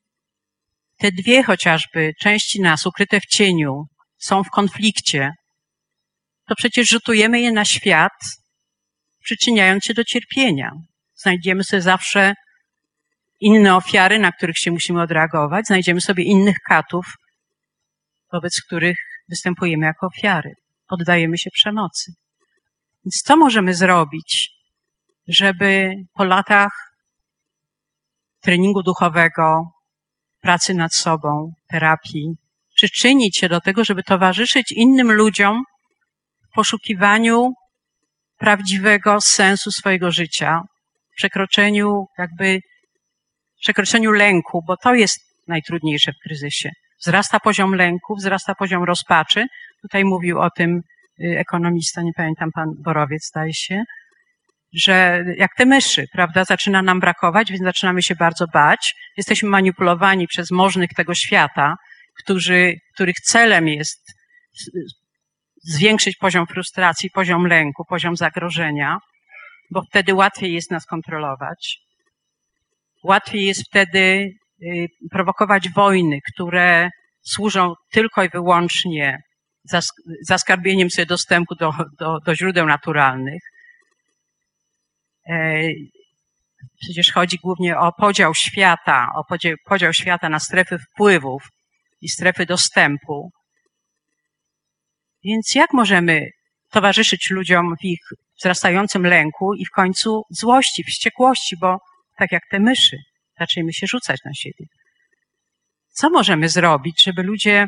te 0.97 1.11
dwie 1.11 1.43
chociażby 1.43 2.13
części 2.21 2.61
nas 2.61 2.85
ukryte 2.85 3.19
w 3.19 3.25
cieniu 3.25 3.85
są 4.17 4.43
w 4.43 4.49
konflikcie, 4.49 5.31
to 6.47 6.55
przecież 6.55 6.89
rzutujemy 6.89 7.41
je 7.41 7.51
na 7.51 7.65
świat, 7.65 8.13
przyczyniając 9.23 9.83
się 9.83 9.93
do 9.93 10.03
cierpienia. 10.03 10.71
Znajdziemy 11.15 11.63
sobie 11.63 11.81
zawsze 11.81 12.33
inne 13.39 13.75
ofiary, 13.75 14.19
na 14.19 14.31
których 14.31 14.57
się 14.57 14.71
musimy 14.71 15.01
odreagować, 15.01 15.65
znajdziemy 15.65 16.01
sobie 16.01 16.23
innych 16.23 16.57
katów, 16.67 17.05
wobec 18.31 18.61
których 18.61 18.97
występujemy 19.29 19.85
jako 19.85 20.07
ofiary. 20.07 20.53
Poddajemy 20.87 21.37
się 21.37 21.49
przemocy. 21.51 22.11
Więc 23.05 23.21
co 23.25 23.37
możemy 23.37 23.73
zrobić, 23.73 24.52
żeby 25.27 25.95
po 26.13 26.23
latach 26.23 26.71
treningu 28.41 28.83
duchowego, 28.83 29.71
pracy 30.41 30.73
nad 30.73 30.93
sobą, 30.93 31.53
terapii, 31.67 32.35
przyczynić 32.75 33.37
się 33.37 33.49
do 33.49 33.61
tego, 33.61 33.83
żeby 33.83 34.03
towarzyszyć 34.03 34.71
innym 34.71 35.11
ludziom 35.11 35.63
w 36.41 36.55
poszukiwaniu 36.55 37.53
prawdziwego 38.37 39.21
sensu 39.21 39.71
swojego 39.71 40.11
życia, 40.11 40.61
przekroczeniu 41.15 42.05
jakby 42.17 42.59
przekroczeniu 43.61 44.11
lęku, 44.11 44.63
bo 44.67 44.77
to 44.77 44.93
jest 44.93 45.19
najtrudniejsze 45.47 46.11
w 46.11 46.23
kryzysie. 46.23 46.69
Wzrasta 46.99 47.39
poziom 47.39 47.75
lęku, 47.75 48.15
wzrasta 48.15 48.55
poziom 48.55 48.83
rozpaczy. 48.83 49.45
Tutaj 49.81 50.05
mówił 50.05 50.39
o 50.39 50.49
tym 50.49 50.81
y, 51.19 51.39
ekonomista, 51.39 52.01
nie 52.01 52.13
pamiętam, 52.13 52.49
pan 52.51 52.69
Borowiec, 52.83 53.27
zdaje 53.27 53.53
się, 53.53 53.83
że 54.73 55.23
jak 55.37 55.51
te 55.57 55.65
myszy, 55.65 56.05
prawda, 56.11 56.45
zaczyna 56.45 56.81
nam 56.81 56.99
brakować, 56.99 57.51
więc 57.51 57.63
zaczynamy 57.63 58.03
się 58.03 58.15
bardzo 58.15 58.45
bać. 58.53 58.93
Jesteśmy 59.17 59.49
manipulowani 59.49 60.27
przez 60.27 60.51
możnych 60.51 60.89
tego 60.89 61.15
świata, 61.15 61.75
którzy, 62.17 62.73
których 62.93 63.15
celem 63.15 63.67
jest 63.67 64.13
zwiększyć 65.63 66.15
poziom 66.15 66.47
frustracji, 66.47 67.09
poziom 67.09 67.47
lęku, 67.47 67.85
poziom 67.85 68.17
zagrożenia, 68.17 68.97
bo 69.71 69.81
wtedy 69.81 70.13
łatwiej 70.13 70.53
jest 70.53 70.71
nas 70.71 70.85
kontrolować. 70.85 71.77
Łatwiej 73.03 73.45
jest 73.45 73.67
wtedy 73.69 74.29
y, 74.63 74.87
prowokować 75.11 75.69
wojny, 75.69 76.19
które 76.33 76.89
służą 77.21 77.73
tylko 77.91 78.23
i 78.23 78.29
wyłącznie 78.29 79.17
zaskarbieniem 80.27 80.89
sobie 80.89 81.05
dostępu 81.05 81.55
do, 81.55 81.71
do, 81.99 82.19
do 82.25 82.35
źródeł 82.35 82.65
naturalnych. 82.65 83.43
E, 85.29 85.63
przecież 86.81 87.11
chodzi 87.11 87.37
głównie 87.37 87.77
o 87.77 87.91
podział 87.91 88.35
świata, 88.35 89.07
o 89.15 89.23
podział, 89.65 89.93
świata 89.93 90.29
na 90.29 90.39
strefy 90.39 90.77
wpływów 90.79 91.43
i 92.01 92.09
strefy 92.09 92.45
dostępu. 92.45 93.31
Więc 95.23 95.55
jak 95.55 95.73
możemy 95.73 96.29
towarzyszyć 96.71 97.29
ludziom 97.29 97.75
w 97.81 97.85
ich 97.85 97.99
wzrastającym 98.39 99.05
lęku 99.05 99.53
i 99.53 99.65
w 99.65 99.69
końcu 99.69 100.23
złości, 100.29 100.83
wściekłości, 100.83 101.57
bo 101.57 101.77
tak 102.17 102.31
jak 102.31 102.43
te 102.51 102.59
myszy, 102.59 102.97
zaczniemy 103.39 103.73
się 103.73 103.87
rzucać 103.87 104.19
na 104.25 104.33
siebie. 104.33 104.65
Co 105.89 106.09
możemy 106.09 106.49
zrobić, 106.49 107.03
żeby 107.03 107.23
ludzie 107.23 107.67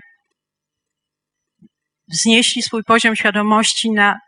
wznieśli 2.08 2.62
swój 2.62 2.84
poziom 2.84 3.16
świadomości 3.16 3.92
na, 3.92 4.20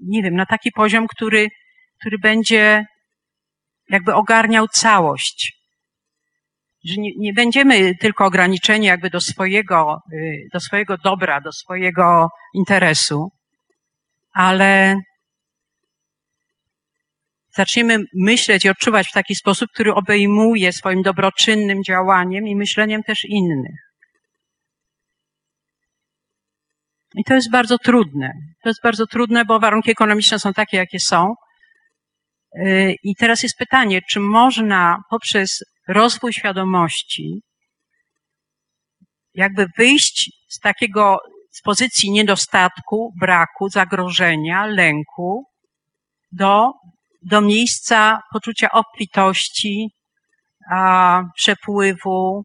nie 0.00 0.22
wiem, 0.22 0.34
na 0.34 0.46
taki 0.46 0.72
poziom, 0.72 1.06
który, 1.06 1.48
który 2.02 2.18
będzie 2.18 2.84
jakby 3.88 4.14
ogarniał 4.14 4.68
całość. 4.68 5.52
Że 6.84 6.94
nie, 6.96 7.10
nie 7.18 7.32
będziemy 7.32 7.94
tylko 7.94 8.24
ograniczeni 8.24 8.86
jakby 8.86 9.10
do 9.10 9.20
swojego, 9.20 9.98
y, 10.12 10.48
do 10.52 10.60
swojego 10.60 10.96
dobra, 10.96 11.40
do 11.40 11.52
swojego 11.52 12.28
interesu, 12.54 13.30
ale 14.32 14.96
zaczniemy 17.56 17.98
myśleć 18.14 18.64
i 18.64 18.68
odczuwać 18.68 19.08
w 19.08 19.12
taki 19.12 19.34
sposób, 19.34 19.70
który 19.74 19.94
obejmuje 19.94 20.72
swoim 20.72 21.02
dobroczynnym 21.02 21.84
działaniem 21.84 22.48
i 22.48 22.56
myśleniem 22.56 23.02
też 23.02 23.24
innych. 23.24 23.92
I 27.14 27.24
to 27.24 27.34
jest 27.34 27.50
bardzo 27.50 27.78
trudne. 27.78 28.32
To 28.62 28.68
jest 28.68 28.82
bardzo 28.82 29.06
trudne, 29.06 29.44
bo 29.44 29.60
warunki 29.60 29.90
ekonomiczne 29.90 30.38
są 30.38 30.52
takie, 30.52 30.76
jakie 30.76 31.00
są. 31.00 31.34
Y, 32.56 32.94
I 33.02 33.14
teraz 33.16 33.42
jest 33.42 33.56
pytanie, 33.58 34.00
czy 34.10 34.20
można 34.20 35.02
poprzez 35.10 35.64
rozwój 35.88 36.32
świadomości 36.32 37.42
jakby 39.34 39.66
wyjść 39.78 40.30
z 40.48 40.58
takiego, 40.58 41.18
z 41.50 41.62
pozycji 41.62 42.10
niedostatku, 42.10 43.12
braku, 43.20 43.68
zagrożenia, 43.68 44.66
lęku 44.66 45.44
do 46.32 46.72
do 47.22 47.40
miejsca 47.40 48.22
poczucia 48.32 48.68
obfitości, 48.70 49.90
a, 50.70 51.22
przepływu, 51.36 52.44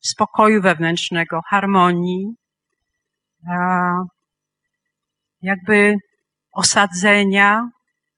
spokoju 0.00 0.62
wewnętrznego, 0.62 1.40
harmonii, 1.50 2.34
a, 3.50 3.94
jakby 5.42 5.94
osadzenia 6.52 7.68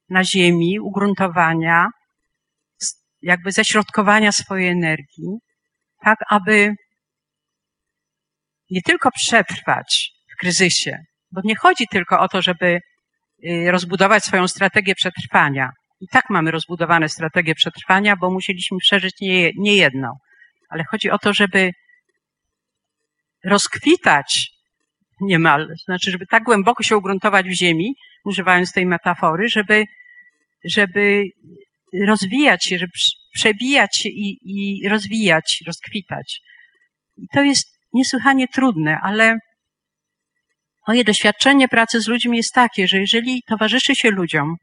na 0.08 0.24
ziemi, 0.24 0.80
ugruntowania, 0.80 1.86
jakby 3.22 3.52
ześrodkowania 3.52 4.32
swojej 4.32 4.68
energii, 4.68 5.38
tak 6.04 6.18
aby 6.30 6.74
nie 8.70 8.82
tylko 8.82 9.10
przetrwać 9.10 10.10
w 10.34 10.40
kryzysie, 10.40 10.98
bo 11.32 11.40
nie 11.44 11.56
chodzi 11.56 11.88
tylko 11.88 12.20
o 12.20 12.28
to, 12.28 12.42
żeby 12.42 12.80
y, 13.44 13.70
rozbudować 13.70 14.24
swoją 14.24 14.48
strategię 14.48 14.94
przetrwania, 14.94 15.70
i 16.00 16.08
tak 16.08 16.30
mamy 16.30 16.50
rozbudowane 16.50 17.08
strategie 17.08 17.54
przetrwania, 17.54 18.16
bo 18.16 18.30
musieliśmy 18.30 18.78
przeżyć 18.78 19.20
nie, 19.20 19.50
nie 19.56 19.76
jedną. 19.76 20.08
Ale 20.68 20.84
chodzi 20.84 21.10
o 21.10 21.18
to, 21.18 21.34
żeby 21.34 21.70
rozkwitać 23.44 24.53
niemal, 25.20 25.74
znaczy, 25.84 26.10
żeby 26.10 26.26
tak 26.26 26.42
głęboko 26.42 26.82
się 26.82 26.96
ugruntować 26.96 27.46
w 27.46 27.52
ziemi, 27.52 27.94
używając 28.24 28.72
tej 28.72 28.86
metafory, 28.86 29.48
żeby, 29.48 29.84
żeby 30.64 31.24
rozwijać 32.06 32.64
się, 32.64 32.78
żeby 32.78 32.92
przebijać 33.34 33.96
się 33.96 34.08
i, 34.08 34.38
i 34.44 34.88
rozwijać, 34.88 35.62
rozkwitać. 35.66 36.40
I 37.16 37.26
to 37.32 37.42
jest 37.42 37.78
niesłychanie 37.92 38.48
trudne, 38.48 38.98
ale 39.02 39.38
moje 40.88 41.04
doświadczenie 41.04 41.68
pracy 41.68 42.00
z 42.00 42.08
ludźmi 42.08 42.36
jest 42.36 42.52
takie, 42.52 42.88
że 42.88 42.98
jeżeli 43.00 43.42
towarzyszy 43.42 43.96
się 43.96 44.10
ludziom, 44.10 44.56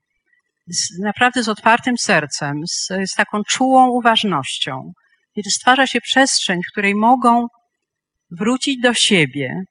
z, 0.67 0.99
naprawdę 0.99 1.43
z 1.43 1.49
otwartym 1.49 1.97
sercem, 1.97 2.67
z, 2.67 2.87
z 3.05 3.13
taką 3.15 3.43
czułą 3.43 3.89
uważnością, 3.89 4.93
kiedy 5.35 5.49
stwarza 5.49 5.87
się 5.87 6.01
przestrzeń, 6.01 6.59
w 6.63 6.71
której 6.71 6.95
mogą 6.95 7.47
wrócić 8.31 8.81
do 8.81 8.93
siebie, 8.93 9.63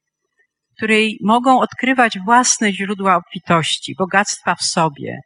której 0.80 1.18
mogą 1.22 1.60
odkrywać 1.60 2.18
własne 2.18 2.72
źródła 2.72 3.16
obfitości, 3.16 3.94
bogactwa 3.98 4.54
w 4.54 4.62
sobie, 4.62 5.20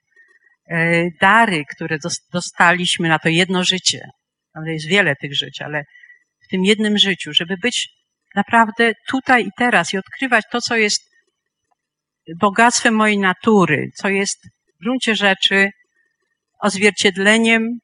e, 0.69 1.05
dary, 1.21 1.65
które 1.77 1.99
dostaliśmy 2.33 3.09
na 3.09 3.19
to 3.19 3.29
jedno 3.29 3.65
życie. 3.65 4.09
Jest 4.67 4.89
wiele 4.89 5.17
tych 5.17 5.35
żyć, 5.35 5.63
ale 5.63 5.85
w 6.45 6.49
tym 6.51 6.65
jednym 6.65 6.99
życiu, 6.99 7.33
żeby 7.35 7.57
być 7.57 7.89
naprawdę 8.35 8.93
tutaj 9.09 9.47
i 9.47 9.51
teraz 9.59 9.93
i 9.93 9.99
odkrywać 9.99 10.45
to, 10.53 10.61
co 10.61 10.77
jest 10.77 11.11
bogactwem 12.41 12.95
mojej 12.95 13.19
natury, 13.19 13.91
co 13.95 14.09
jest 14.09 14.39
w 14.75 14.83
gruncie 14.83 15.17
rzeczy 15.17 15.71
odzwierciedleniem 16.61 17.79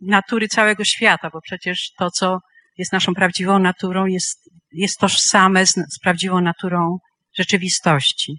natury 0.00 0.48
całego 0.48 0.84
świata, 0.84 1.30
bo 1.32 1.40
przecież 1.40 1.92
to, 1.98 2.10
co 2.10 2.38
jest 2.78 2.92
naszą 2.92 3.14
prawdziwą 3.14 3.58
naturą, 3.58 4.06
jest, 4.06 4.50
jest 4.72 4.98
tożsame 4.98 5.66
z, 5.66 5.74
z 5.74 5.98
prawdziwą 6.02 6.40
naturą 6.40 6.98
rzeczywistości. 7.38 8.36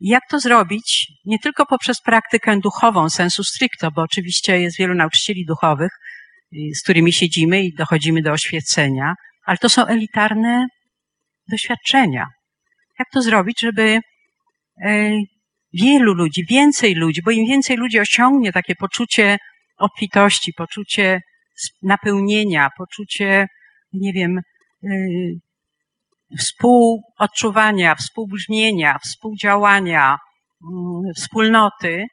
Jak 0.00 0.22
to 0.30 0.40
zrobić? 0.40 1.12
Nie 1.24 1.38
tylko 1.38 1.66
poprzez 1.66 2.00
praktykę 2.00 2.60
duchową, 2.60 3.10
sensu 3.10 3.44
stricto, 3.44 3.90
bo 3.90 4.02
oczywiście 4.02 4.60
jest 4.60 4.78
wielu 4.78 4.94
nauczycieli 4.94 5.46
duchowych, 5.46 5.92
y, 6.52 6.74
z 6.74 6.82
którymi 6.82 7.12
siedzimy 7.12 7.62
i 7.64 7.74
dochodzimy 7.74 8.22
do 8.22 8.32
oświecenia, 8.32 9.14
ale 9.44 9.58
to 9.58 9.68
są 9.68 9.86
elitarne 9.86 10.66
doświadczenia. 11.48 12.26
Jak 12.98 13.08
to 13.12 13.22
zrobić, 13.22 13.60
żeby 13.60 14.00
e, 14.84 15.12
wielu 15.72 16.14
ludzi, 16.14 16.44
więcej 16.44 16.94
ludzi, 16.94 17.22
bo 17.22 17.30
im 17.30 17.46
więcej 17.46 17.76
ludzi 17.76 18.00
osiągnie 18.00 18.52
takie 18.52 18.74
poczucie 18.74 19.38
obfitości, 19.76 20.52
poczucie 20.52 21.20
napełnienia, 21.82 22.70
poczucie, 22.78 23.46
nie 23.92 24.12
wiem, 24.12 24.40
y, 24.84 25.40
współodczuwania, 26.38 27.94
współbrzmienia, 27.94 28.98
współdziałania, 29.04 30.18
mm, 30.70 31.14
wspólnoty, 31.16 32.06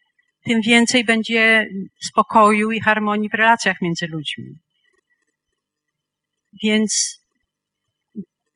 tym 0.45 0.61
więcej 0.61 1.05
będzie 1.05 1.67
spokoju 2.01 2.71
i 2.71 2.79
harmonii 2.79 3.29
w 3.29 3.33
relacjach 3.33 3.81
między 3.81 4.07
ludźmi. 4.07 4.45
Więc 6.63 7.19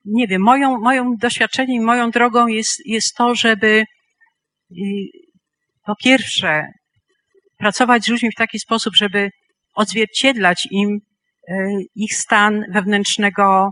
nie 0.05 0.27
wiem, 0.27 0.41
moją, 0.41 0.79
moją 0.79 1.15
doświadczeniem, 1.15 1.83
moją 1.83 2.11
drogą 2.11 2.47
jest, 2.47 2.85
jest 2.85 3.15
to, 3.15 3.35
żeby 3.35 3.85
y, 4.71 4.75
po 5.85 5.95
pierwsze 5.95 6.67
pracować 7.57 8.05
z 8.05 8.07
ludźmi 8.07 8.31
w 8.31 8.37
taki 8.37 8.59
sposób, 8.59 8.95
żeby 8.95 9.29
odzwierciedlać 9.73 10.67
im 10.71 10.99
y, 11.49 11.53
ich 11.95 12.13
stan 12.13 12.65
wewnętrznego 12.73 13.71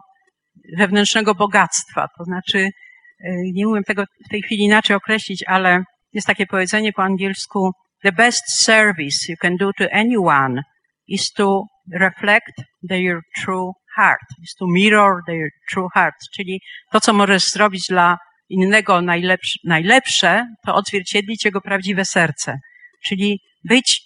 wewnętrznego 0.77 1.35
bogactwa. 1.35 2.07
To 2.17 2.23
znaczy, 2.23 2.59
e, 2.59 3.31
nie 3.53 3.67
umiem 3.67 3.83
tego 3.83 4.03
w 4.25 4.29
tej 4.29 4.41
chwili 4.41 4.63
inaczej 4.63 4.95
określić, 4.95 5.43
ale 5.47 5.83
jest 6.13 6.27
takie 6.27 6.45
powiedzenie 6.45 6.93
po 6.93 7.03
angielsku, 7.03 7.71
the 8.03 8.11
best 8.11 8.43
service 8.63 9.31
you 9.31 9.35
can 9.41 9.57
do 9.57 9.71
to 9.73 9.85
anyone 9.91 10.61
is 11.07 11.31
to 11.31 11.63
reflect 11.93 12.61
their 12.89 13.21
true 13.35 13.71
heart, 13.95 14.27
is 14.43 14.55
to 14.55 14.65
mirror 14.67 15.21
their 15.27 15.49
true 15.71 15.87
heart, 15.93 16.15
czyli 16.35 16.61
to, 16.91 17.01
co 17.01 17.13
możesz 17.13 17.43
zrobić 17.43 17.87
dla 17.89 18.17
innego 18.49 19.01
najlepsze, 19.01 19.59
najlepsze 19.63 20.47
to 20.65 20.75
odzwierciedlić 20.75 21.45
jego 21.45 21.61
prawdziwe 21.61 22.05
serce, 22.05 22.59
czyli 23.05 23.39
być 23.63 24.01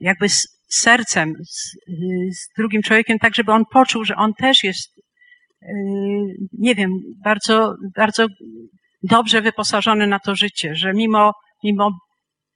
jakby 0.00 0.26
sercem, 0.68 1.32
z, 1.44 1.72
z 2.38 2.48
drugim 2.56 2.82
człowiekiem, 2.82 3.18
tak 3.18 3.34
żeby 3.34 3.52
on 3.52 3.64
poczuł, 3.72 4.04
że 4.04 4.16
on 4.16 4.32
też 4.34 4.64
jest, 4.64 4.88
yy, 5.62 5.68
nie 6.52 6.74
wiem, 6.74 6.90
bardzo, 7.24 7.74
bardzo 7.96 8.26
dobrze 9.02 9.42
wyposażony 9.42 10.06
na 10.06 10.18
to 10.18 10.34
życie, 10.34 10.74
że 10.74 10.92
mimo, 10.92 11.32
mimo 11.64 11.90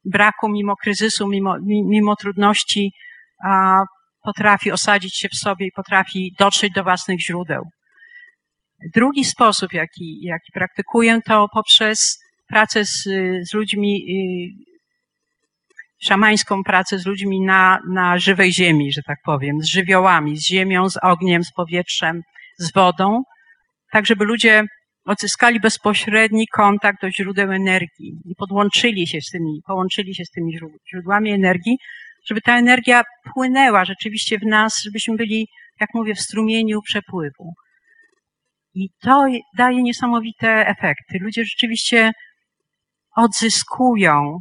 braku, 0.04 0.48
mimo 0.48 0.76
kryzysu, 0.76 1.28
mimo, 1.28 1.56
mimo 1.66 2.16
trudności, 2.16 2.92
a 3.44 3.82
potrafi 4.22 4.72
osadzić 4.72 5.18
się 5.18 5.28
w 5.28 5.38
sobie 5.38 5.66
i 5.66 5.72
potrafi 5.72 6.34
dotrzeć 6.38 6.72
do 6.72 6.82
własnych 6.82 7.20
źródeł. 7.20 7.62
Drugi 8.94 9.24
sposób, 9.24 9.72
jaki, 9.72 10.20
jaki 10.22 10.52
praktykuję, 10.52 11.20
to 11.26 11.46
poprzez 11.52 12.18
pracę 12.48 12.84
z, 12.84 13.02
z 13.50 13.54
ludźmi 13.54 14.04
yy, 14.06 14.69
szamańską 16.02 16.64
pracę 16.64 16.98
z 16.98 17.06
ludźmi 17.06 17.40
na, 17.40 17.78
na 17.88 18.18
żywej 18.18 18.52
ziemi, 18.52 18.92
że 18.92 19.02
tak 19.02 19.18
powiem, 19.24 19.60
z 19.60 19.66
żywiołami, 19.66 20.36
z 20.36 20.46
ziemią, 20.46 20.90
z 20.90 20.96
ogniem, 21.02 21.44
z 21.44 21.52
powietrzem, 21.52 22.22
z 22.58 22.72
wodą, 22.72 23.22
tak 23.92 24.06
żeby 24.06 24.24
ludzie 24.24 24.64
odzyskali 25.04 25.60
bezpośredni 25.60 26.46
kontakt 26.46 27.02
do 27.02 27.10
źródeł 27.10 27.52
energii 27.52 28.12
i 28.24 28.34
podłączyli 28.34 29.06
się 29.06 29.20
z 29.20 29.30
tymi, 29.30 29.60
połączyli 29.66 30.14
się 30.14 30.24
z 30.24 30.30
tymi 30.30 30.58
źródłami 30.92 31.30
energii, 31.32 31.78
żeby 32.26 32.40
ta 32.40 32.58
energia 32.58 33.02
płynęła 33.34 33.84
rzeczywiście 33.84 34.38
w 34.38 34.46
nas, 34.46 34.82
żebyśmy 34.82 35.16
byli, 35.16 35.48
jak 35.80 35.90
mówię, 35.94 36.14
w 36.14 36.20
strumieniu 36.20 36.82
przepływu. 36.82 37.54
I 38.74 38.88
to 39.00 39.26
daje 39.56 39.82
niesamowite 39.82 40.66
efekty. 40.66 41.18
Ludzie 41.20 41.44
rzeczywiście 41.44 42.12
odzyskują, 43.16 44.38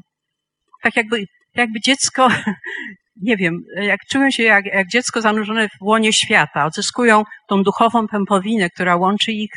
tak 0.83 0.95
jakby 0.95 1.25
jakby 1.59 1.79
dziecko, 1.79 2.27
nie 3.21 3.37
wiem, 3.37 3.63
jak 3.75 3.99
czują 4.11 4.31
się 4.31 4.43
jak, 4.43 4.65
jak 4.65 4.87
dziecko 4.87 5.21
zanurzone 5.21 5.69
w 5.69 5.81
łonie 5.81 6.13
świata, 6.13 6.65
odzyskują 6.65 7.23
tą 7.47 7.63
duchową 7.63 8.07
pępowinę, 8.07 8.69
która 8.69 8.95
łączy 8.95 9.31
ich 9.31 9.51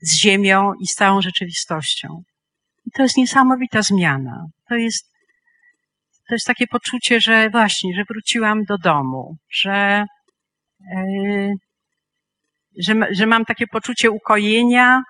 z 0.00 0.16
ziemią 0.16 0.72
i 0.80 0.86
z 0.86 0.94
całą 0.94 1.22
rzeczywistością. 1.22 2.22
I 2.86 2.90
to 2.90 3.02
jest 3.02 3.16
niesamowita 3.16 3.82
zmiana. 3.82 4.46
To 4.68 4.74
jest, 4.74 5.10
to 6.28 6.34
jest 6.34 6.46
takie 6.46 6.66
poczucie, 6.66 7.20
że 7.20 7.50
właśnie, 7.50 7.94
że 7.94 8.04
wróciłam 8.04 8.64
do 8.64 8.78
domu, 8.78 9.36
że, 9.50 10.04
yy, 10.96 11.52
że, 12.78 12.94
że 13.10 13.26
mam 13.26 13.44
takie 13.44 13.66
poczucie 13.66 14.10
ukojenia, 14.10 15.02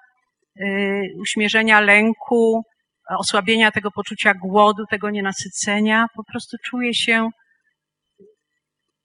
yy, 0.56 1.02
uśmierzenia 1.20 1.80
lęku, 1.80 2.62
osłabienia 3.08 3.70
tego 3.70 3.90
poczucia 3.90 4.34
głodu, 4.34 4.86
tego 4.90 5.10
nienasycenia, 5.10 6.06
po 6.14 6.24
prostu 6.24 6.56
czuję 6.64 6.94
się, 6.94 7.28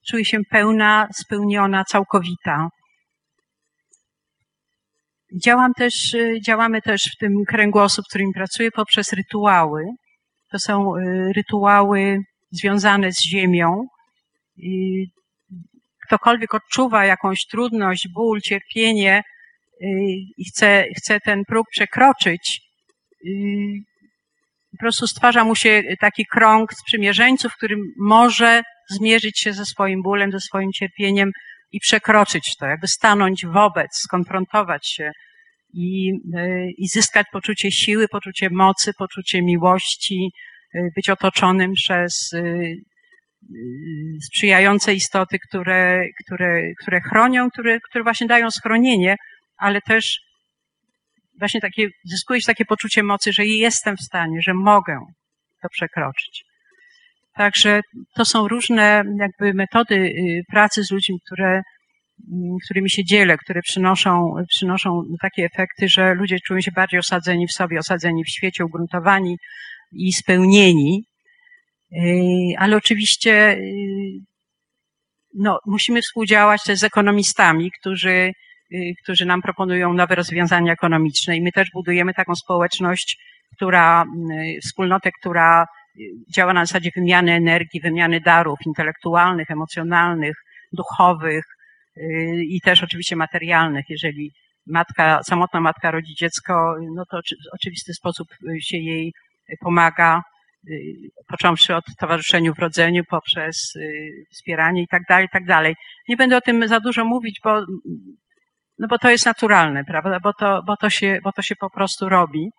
czuję 0.08 0.26
się 0.26 0.40
pełna, 0.50 1.08
spełniona, 1.14 1.84
całkowita. 1.84 2.70
Działam 5.44 5.74
też, 5.74 6.16
działamy 6.46 6.82
też 6.82 7.02
w 7.02 7.18
tym 7.18 7.34
kręgosłup, 7.48 8.06
w 8.06 8.10
którym 8.10 8.32
pracuję, 8.34 8.72
poprzez 8.72 9.14
rytuały. 9.14 9.86
To 10.52 10.60
są 10.60 10.96
y, 10.96 11.34
rytuały 11.36 12.20
związane 12.52 13.12
z 13.12 13.24
ziemią. 13.24 13.88
I 14.58 15.06
ktokolwiek 16.08 16.54
odczuwa 16.54 17.06
jakąś 17.06 17.46
trudność, 17.46 18.08
ból, 18.14 18.42
cierpienie 18.42 19.24
y, 19.82 19.86
i 20.38 20.46
chce, 20.50 20.86
chce 20.98 21.20
ten 21.20 21.44
próg 21.46 21.68
przekroczyć, 21.72 22.62
y, 23.26 23.91
po 24.82 24.86
prostu 24.86 25.08
stwarza 25.08 25.44
mu 25.44 25.56
się 25.56 25.84
taki 26.00 26.26
krąg 26.26 26.74
sprzymierzeńców, 26.74 27.52
w 27.52 27.58
którym 27.58 27.80
może 28.00 28.62
zmierzyć 28.90 29.40
się 29.40 29.54
ze 29.54 29.66
swoim 29.66 30.02
bólem, 30.02 30.32
ze 30.32 30.40
swoim 30.40 30.72
cierpieniem 30.72 31.32
i 31.72 31.80
przekroczyć 31.80 32.56
to, 32.60 32.66
jakby 32.66 32.88
stanąć 32.88 33.46
wobec, 33.46 33.88
skonfrontować 33.94 34.88
się 34.88 35.12
i, 35.74 36.12
e, 36.36 36.72
i 36.78 36.88
zyskać 36.88 37.28
poczucie 37.32 37.72
siły, 37.72 38.08
poczucie 38.08 38.50
mocy, 38.52 38.92
poczucie 38.98 39.42
miłości, 39.42 40.30
e, 40.76 40.82
być 40.96 41.10
otoczonym 41.10 41.74
przez 41.74 42.34
e, 42.34 42.42
sprzyjające 44.28 44.94
istoty, 44.94 45.38
które, 45.48 46.04
które, 46.26 46.62
które 46.82 47.02
chronią, 47.02 47.50
które, 47.50 47.80
które 47.90 48.04
właśnie 48.04 48.28
dają 48.28 48.52
schronienie, 48.52 49.16
ale 49.58 49.82
też 49.82 50.20
właśnie 51.40 51.62
takie, 51.62 51.88
zyskuje 52.04 52.42
się 52.42 52.46
takie 52.46 52.66
poczucie 52.66 53.04
mocy, 53.04 53.34
że 53.34 53.46
jestem 53.46 53.98
w 53.98 54.02
stanie, 54.02 54.42
że 54.42 54.54
mogę 54.54 55.00
to 55.62 55.70
przekroczyć. 55.70 56.44
Także 57.36 57.82
to 58.16 58.26
są 58.26 58.48
różne 58.48 59.04
jakby 59.20 59.54
metody 59.54 59.96
y, 59.96 60.44
pracy 60.50 60.84
z 60.84 60.92
ludźmi, 60.92 61.20
które, 61.26 61.50
mm, 62.32 62.58
którymi 62.66 62.90
się 62.90 63.04
dzielę, 63.04 63.38
które 63.38 63.62
przynoszą, 63.62 64.34
przynoszą 64.50 65.04
takie 65.22 65.46
efekty, 65.46 65.90
że 65.90 66.14
ludzie 66.14 66.40
czują 66.40 66.62
się 66.62 66.72
bardziej 66.72 67.00
osadzeni 67.00 67.48
w 67.48 67.52
sobie, 67.52 67.80
osadzeni 67.80 68.24
w 68.24 68.30
świecie, 68.30 68.66
ugruntowani 68.66 69.38
i 69.92 70.14
spełnieni. 70.14 71.04
Y, 71.94 71.98
ale 72.58 72.78
oczywiście 72.78 73.52
y, 73.52 74.32
no, 75.34 75.60
musimy 75.66 76.02
współdziałać 76.02 76.64
też 76.64 76.80
z 76.80 76.84
ekonomistami, 76.84 77.72
którzy 77.80 78.32
którzy 79.04 79.26
nam 79.26 79.42
proponują 79.42 79.94
nowe 79.94 80.16
rozwiązania 80.16 80.74
ekonomiczne 80.74 81.38
i 81.38 81.42
my 81.42 81.52
też 81.52 81.70
budujemy 81.74 82.14
taką 82.14 82.36
społeczność, 82.36 83.18
która, 83.56 84.04
y, 84.04 84.60
wspólnotę, 84.62 85.12
która 85.20 85.64
y, 85.64 86.04
działa 86.36 86.54
na 86.54 86.66
zasadzie 86.66 86.90
wymiany 86.96 87.32
energii, 87.32 87.82
wymiany 87.82 88.22
darów 88.22 88.60
intelektualnych, 88.66 89.52
emocjonalnych, 89.52 90.36
duchowych 90.74 91.44
i 92.48 92.62
też 92.62 92.84
oczywiście 92.84 93.16
materialnych. 93.16 93.86
Jeżeli 93.90 94.32
matka, 94.68 95.24
samotna 95.24 95.62
matka 95.62 95.92
rodzi 95.92 96.16
dziecko, 96.16 96.76
no 96.96 97.04
to 97.12 97.18
w 97.18 97.56
oczywisty 97.56 97.94
sposób 97.94 98.28
się 98.62 98.78
jej 98.78 99.14
pomaga, 99.60 100.22
począwszy 101.28 101.76
od 101.76 101.84
towarzyszeniu 102.00 102.54
w 102.54 102.60
rodzeniu, 102.60 103.04
poprzez 103.10 103.74
wspieranie 104.32 104.82
i 104.82 104.88
tak 104.88 105.02
dalej, 105.10 105.26
i 105.26 105.30
tak 105.30 105.46
dalej. 105.46 105.76
Nie 106.08 106.18
będę 106.18 106.38
o 106.38 106.42
tym 106.42 106.68
za 106.68 106.80
dużo 106.80 107.06
mówić, 107.06 107.40
bo 107.44 107.66
no 108.82 108.88
bo 108.88 108.98
to 108.98 109.10
jest 109.10 109.26
naturalne, 109.26 109.84
prawda? 109.84 110.20
Bo 110.20 110.34
to, 110.34 110.64
bo 110.64 110.78
to, 110.78 110.90
się, 110.90 111.20
bo 111.24 111.32
to 111.32 111.42
się 111.42 111.56
po 111.56 111.70
prostu 111.70 112.10
robi. 112.10 112.52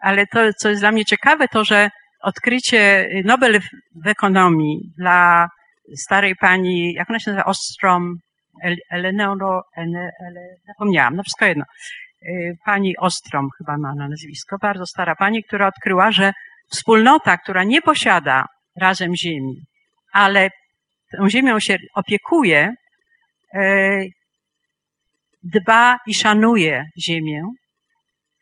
Ale 0.00 0.26
to, 0.26 0.52
co 0.52 0.68
jest 0.68 0.82
dla 0.82 0.92
mnie 0.92 1.04
ciekawe, 1.04 1.48
to 1.48 1.64
że 1.64 1.90
odkrycie 2.22 3.08
Nobel 3.24 3.60
w 4.04 4.06
ekonomii 4.06 4.80
dla 4.98 5.48
starej 5.96 6.36
pani, 6.36 6.92
jak 6.92 7.10
ona 7.10 7.18
się 7.18 7.30
nazywa, 7.30 7.44
Ostrom, 7.44 8.16
Eleonoro, 8.90 9.62
zapomniałam, 10.66 11.16
no 11.16 11.22
wszystko 11.22 11.44
jedno. 11.44 11.64
Y, 12.22 12.56
pani 12.64 12.96
Ostrom 12.96 13.48
chyba 13.58 13.78
ma 13.78 13.94
na 13.94 14.08
nazwisko, 14.08 14.58
bardzo 14.58 14.86
stara 14.86 15.16
pani, 15.16 15.44
która 15.44 15.66
odkryła, 15.66 16.12
że 16.12 16.32
wspólnota, 16.70 17.36
która 17.36 17.64
nie 17.64 17.82
posiada 17.82 18.46
razem 18.80 19.16
ziemi, 19.16 19.62
ale 20.12 20.50
tą 21.16 21.30
ziemią 21.30 21.60
się 21.60 21.76
opiekuje, 21.94 22.74
y, 23.54 24.10
dba 25.42 25.98
i 26.06 26.14
szanuje 26.14 26.84
ziemię, 26.98 27.42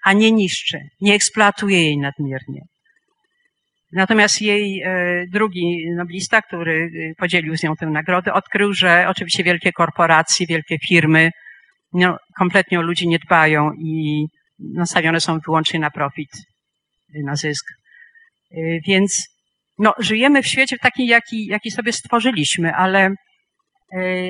a 0.05 0.13
nie 0.13 0.33
niszczy, 0.33 0.79
nie 1.01 1.15
eksploatuje 1.15 1.83
jej 1.83 1.99
nadmiernie. 1.99 2.61
Natomiast 3.93 4.43
jej 4.43 4.83
e, 4.83 5.25
drugi 5.33 5.91
noblista, 5.97 6.43
który 6.43 6.91
e, 7.11 7.15
podzielił 7.15 7.57
z 7.57 7.63
nią 7.63 7.77
tę 7.77 7.87
nagrodę, 7.87 8.33
odkrył, 8.33 8.73
że 8.73 9.07
oczywiście 9.09 9.45
wielkie 9.45 9.73
korporacje, 9.73 10.47
wielkie 10.47 10.79
firmy 10.89 11.31
no, 11.93 12.17
kompletnie 12.39 12.79
o 12.79 12.83
ludzi 12.83 13.09
nie 13.09 13.19
dbają 13.19 13.73
i 13.73 14.25
nastawione 14.59 15.21
są 15.21 15.39
wyłącznie 15.39 15.81
na 15.81 15.91
profit, 15.91 16.31
na 17.25 17.37
zysk. 17.37 17.67
E, 18.51 18.57
więc 18.87 19.29
no, 19.79 19.95
żyjemy 19.99 20.43
w 20.43 20.47
świecie 20.47 20.77
takim, 20.79 21.07
jaki, 21.07 21.47
jaki 21.47 21.71
sobie 21.71 21.93
stworzyliśmy, 21.93 22.75
ale, 22.75 23.11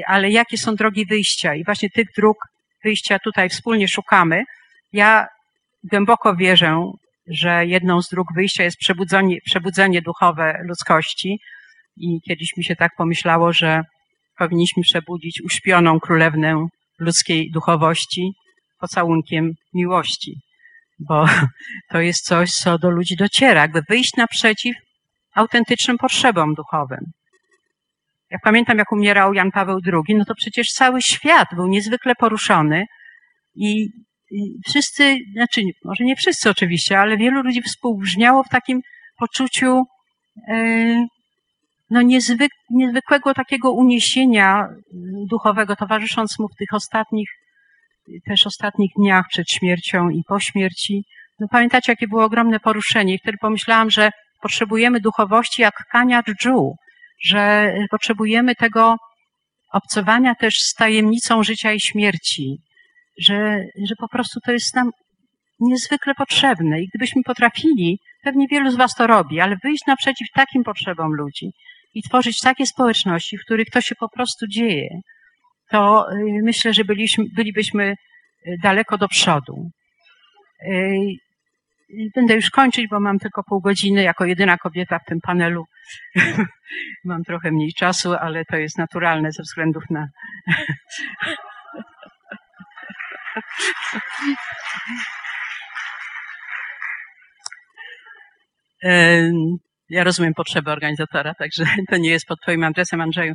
ale 0.06 0.30
jakie 0.30 0.58
są 0.58 0.74
drogi 0.74 1.06
wyjścia? 1.06 1.54
I 1.54 1.64
właśnie 1.64 1.90
tych 1.90 2.06
dróg 2.16 2.36
wyjścia 2.84 3.18
tutaj 3.18 3.48
wspólnie 3.48 3.88
szukamy. 3.88 4.44
Ja 4.92 5.26
głęboko 5.84 6.36
wierzę 6.36 6.92
że 7.30 7.66
jedną 7.66 8.02
z 8.02 8.08
dróg 8.08 8.28
wyjścia 8.34 8.64
jest 8.64 8.76
przebudzenie, 8.76 9.38
przebudzenie 9.44 10.02
duchowe 10.02 10.60
ludzkości. 10.64 11.40
I 11.96 12.20
kiedyś 12.28 12.56
mi 12.56 12.64
się 12.64 12.76
tak 12.76 12.92
pomyślało, 12.96 13.52
że 13.52 13.82
powinniśmy 14.38 14.82
przebudzić 14.82 15.42
uśpioną 15.42 16.00
królewnę 16.00 16.66
ludzkiej 16.98 17.50
duchowości 17.50 18.32
pocałunkiem 18.78 19.52
miłości, 19.74 20.40
bo 20.98 21.26
to 21.90 22.00
jest 22.00 22.24
coś, 22.24 22.50
co 22.50 22.78
do 22.78 22.90
ludzi 22.90 23.16
dociera, 23.16 23.60
jakby 23.60 23.82
wyjść 23.88 24.16
naprzeciw 24.16 24.76
autentycznym 25.34 25.98
potrzebom 25.98 26.54
duchowym. 26.54 27.00
Jak 28.30 28.42
pamiętam, 28.42 28.78
jak 28.78 28.92
umierał 28.92 29.34
Jan 29.34 29.50
Paweł 29.50 29.78
II, 29.86 30.16
no 30.16 30.24
to 30.24 30.34
przecież 30.34 30.66
cały 30.68 31.02
świat 31.02 31.48
był 31.56 31.66
niezwykle 31.66 32.14
poruszony 32.14 32.84
i 33.54 33.88
wszyscy, 34.68 35.16
znaczy 35.32 35.60
może 35.84 36.04
nie 36.04 36.16
wszyscy 36.16 36.50
oczywiście, 36.50 36.98
ale 36.98 37.16
wielu 37.16 37.42
ludzi 37.42 37.62
współbrzmiało 37.62 38.42
w 38.42 38.48
takim 38.48 38.80
poczuciu 39.18 39.82
e, 40.48 41.06
no 41.90 42.02
niezwyk, 42.02 42.52
niezwykłego 42.70 43.34
takiego 43.34 43.72
uniesienia 43.72 44.68
duchowego, 45.30 45.76
towarzysząc 45.76 46.38
mu 46.38 46.48
w 46.48 46.56
tych 46.56 46.68
ostatnich, 46.72 47.28
też 48.26 48.46
ostatnich 48.46 48.90
dniach 48.96 49.26
przed 49.28 49.50
śmiercią 49.50 50.08
i 50.08 50.22
po 50.28 50.40
śmierci. 50.40 51.04
No 51.40 51.46
pamiętacie, 51.50 51.92
jakie 51.92 52.08
było 52.08 52.24
ogromne 52.24 52.60
poruszenie 52.60 53.14
i 53.14 53.18
wtedy 53.18 53.38
pomyślałam, 53.40 53.90
że 53.90 54.10
potrzebujemy 54.42 55.00
duchowości 55.00 55.62
jak 55.62 55.74
kania 55.92 56.22
dżu, 56.22 56.76
że 57.22 57.72
potrzebujemy 57.90 58.54
tego 58.54 58.96
obcowania 59.72 60.34
też 60.34 60.54
z 60.60 60.74
tajemnicą 60.74 61.42
życia 61.42 61.72
i 61.72 61.80
śmierci, 61.80 62.58
że, 63.18 63.64
że 63.88 63.94
po 63.98 64.08
prostu 64.08 64.40
to 64.40 64.52
jest 64.52 64.74
nam 64.74 64.90
niezwykle 65.60 66.14
potrzebne 66.14 66.82
i 66.82 66.88
gdybyśmy 66.88 67.22
potrafili, 67.22 67.98
pewnie 68.22 68.46
wielu 68.48 68.70
z 68.70 68.76
Was 68.76 68.94
to 68.94 69.06
robi, 69.06 69.40
ale 69.40 69.56
wyjść 69.64 69.86
naprzeciw 69.86 70.28
takim 70.34 70.64
potrzebom 70.64 71.12
ludzi 71.14 71.50
i 71.94 72.02
tworzyć 72.02 72.40
takie 72.40 72.66
społeczności, 72.66 73.38
w 73.38 73.44
których 73.44 73.70
to 73.70 73.80
się 73.80 73.94
po 73.94 74.08
prostu 74.08 74.46
dzieje, 74.46 75.00
to 75.70 76.06
y, 76.12 76.42
myślę, 76.42 76.74
że 76.74 76.84
byliśmy, 76.84 77.24
bylibyśmy 77.34 77.94
y, 78.46 78.56
daleko 78.62 78.98
do 78.98 79.08
przodu. 79.08 79.70
Będę 82.14 82.34
już 82.34 82.50
kończyć, 82.50 82.88
bo 82.90 83.00
mam 83.00 83.18
tylko 83.18 83.42
pół 83.42 83.60
godziny 83.60 84.02
jako 84.02 84.24
jedyna 84.24 84.56
kobieta 84.56 84.98
w 84.98 85.04
tym 85.04 85.20
panelu. 85.20 85.64
mam 87.04 87.22
trochę 87.24 87.50
mniej 87.50 87.72
czasu, 87.72 88.14
ale 88.14 88.44
to 88.44 88.56
jest 88.56 88.78
naturalne 88.78 89.32
ze 89.32 89.42
względów 89.42 89.82
na 89.90 90.06
ja 99.90 100.04
rozumiem 100.04 100.34
potrzeby 100.34 100.70
organizatora, 100.70 101.34
także 101.34 101.64
to 101.90 101.96
nie 101.96 102.10
jest 102.10 102.26
pod 102.26 102.40
Twoim 102.40 102.64
adresem, 102.64 103.00
Andrzeju. 103.00 103.34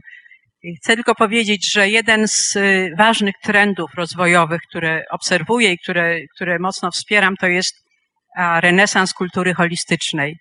Chcę 0.78 0.96
tylko 0.96 1.16
powiedzieć, 1.16 1.74
że 1.74 1.90
jeden 1.90 2.28
z 2.28 2.56
y, 2.56 2.92
ważnych 2.98 3.36
trendów 3.44 3.94
rozwojowych, 3.98 4.62
które 4.70 5.04
obserwuję 5.12 5.72
i 5.72 5.78
które, 5.78 6.18
które 6.36 6.60
mocno 6.60 6.92
wspieram, 6.92 7.36
to 7.36 7.48
jest 7.48 7.85
renesans 8.38 9.14
kultury 9.14 9.54
holistycznej. 9.54 10.38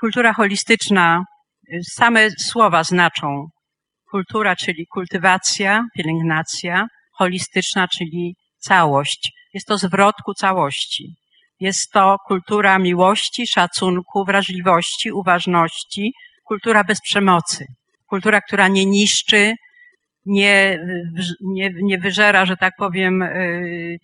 Kultura 0.00 0.32
holistyczna, 0.32 1.24
y, 1.72 1.80
same 1.92 2.30
słowa 2.30 2.84
znaczą 2.84 3.46
kultura, 4.10 4.56
czyli 4.56 4.86
kultywacja, 4.86 5.84
pielęgnacja, 5.96 6.86
holistyczna, 7.12 7.88
czyli 7.88 8.36
całość. 8.58 9.32
Jest 9.54 9.66
to 9.66 9.78
zwrot 9.78 10.14
ku 10.24 10.34
całości. 10.34 11.14
Jest 11.60 11.90
to 11.92 12.16
kultura 12.26 12.78
miłości, 12.78 13.46
szacunku, 13.46 14.24
wrażliwości, 14.24 15.12
uważności, 15.12 16.12
kultura 16.44 16.84
bez 16.84 17.00
przemocy. 17.00 17.66
Kultura, 18.06 18.40
która 18.40 18.68
nie 18.68 18.86
niszczy, 18.86 19.54
nie, 20.26 20.78
nie, 21.40 21.70
nie 21.82 21.98
wyżera, 21.98 22.46
że 22.46 22.56
tak 22.56 22.74
powiem, 22.78 23.22
y, 23.22 23.98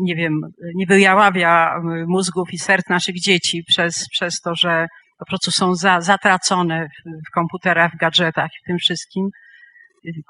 nie 0.00 0.16
wiem, 0.16 0.40
nie 0.74 0.86
wyjaławia 0.86 1.80
mózgów 2.06 2.52
i 2.52 2.58
serc 2.58 2.88
naszych 2.88 3.20
dzieci 3.20 3.64
przez, 3.68 4.08
przez 4.12 4.40
to, 4.40 4.54
że 4.54 4.86
po 5.18 5.26
prostu 5.26 5.50
są 5.50 5.74
za, 5.74 6.00
zatracone 6.00 6.86
w, 6.86 7.10
w 7.28 7.34
komputerach, 7.34 7.92
w 7.92 7.98
gadżetach 7.98 8.50
i 8.50 8.64
w 8.64 8.66
tym 8.66 8.78
wszystkim 8.78 9.28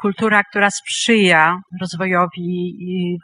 kultura, 0.01 0.45
która 0.45 0.71
sprzyja 0.71 1.61
rozwojowi 1.81 2.75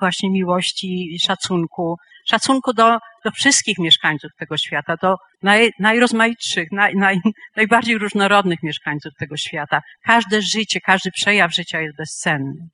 właśnie 0.01 0.31
miłości 0.31 1.15
i 1.15 1.19
szacunku, 1.19 1.97
szacunku 2.29 2.73
do, 2.73 2.99
do 3.25 3.31
wszystkich 3.31 3.79
mieszkańców 3.79 4.31
tego 4.39 4.57
świata, 4.57 4.97
do 5.03 5.15
naj, 5.43 5.71
najrozmaitszych, 5.81 6.69
naj, 6.73 6.95
naj, 6.97 7.17
najbardziej 7.57 7.99
różnorodnych 7.99 8.63
mieszkańców 8.63 9.13
tego 9.19 9.37
świata. 9.37 9.81
Każde 10.05 10.43
życie, 10.43 10.81
każdy 10.81 11.11
przejaw 11.11 11.55
życia 11.55 11.81
jest 11.81 11.97
bezcenny. 11.97 12.69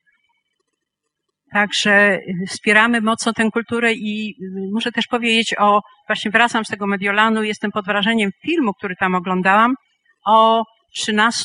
Także 1.52 2.20
wspieramy 2.48 3.00
mocno 3.00 3.32
tę 3.32 3.50
kulturę 3.52 3.92
i 3.92 4.34
muszę 4.72 4.92
też 4.92 5.06
powiedzieć 5.06 5.54
o, 5.58 5.80
właśnie 6.08 6.30
wracam 6.30 6.64
z 6.64 6.68
tego 6.68 6.86
Mediolanu, 6.86 7.42
jestem 7.42 7.70
pod 7.70 7.86
wrażeniem 7.86 8.30
filmu, 8.46 8.72
który 8.74 8.94
tam 8.96 9.14
oglądałam, 9.14 9.74
o 10.26 10.62
13 10.94 11.44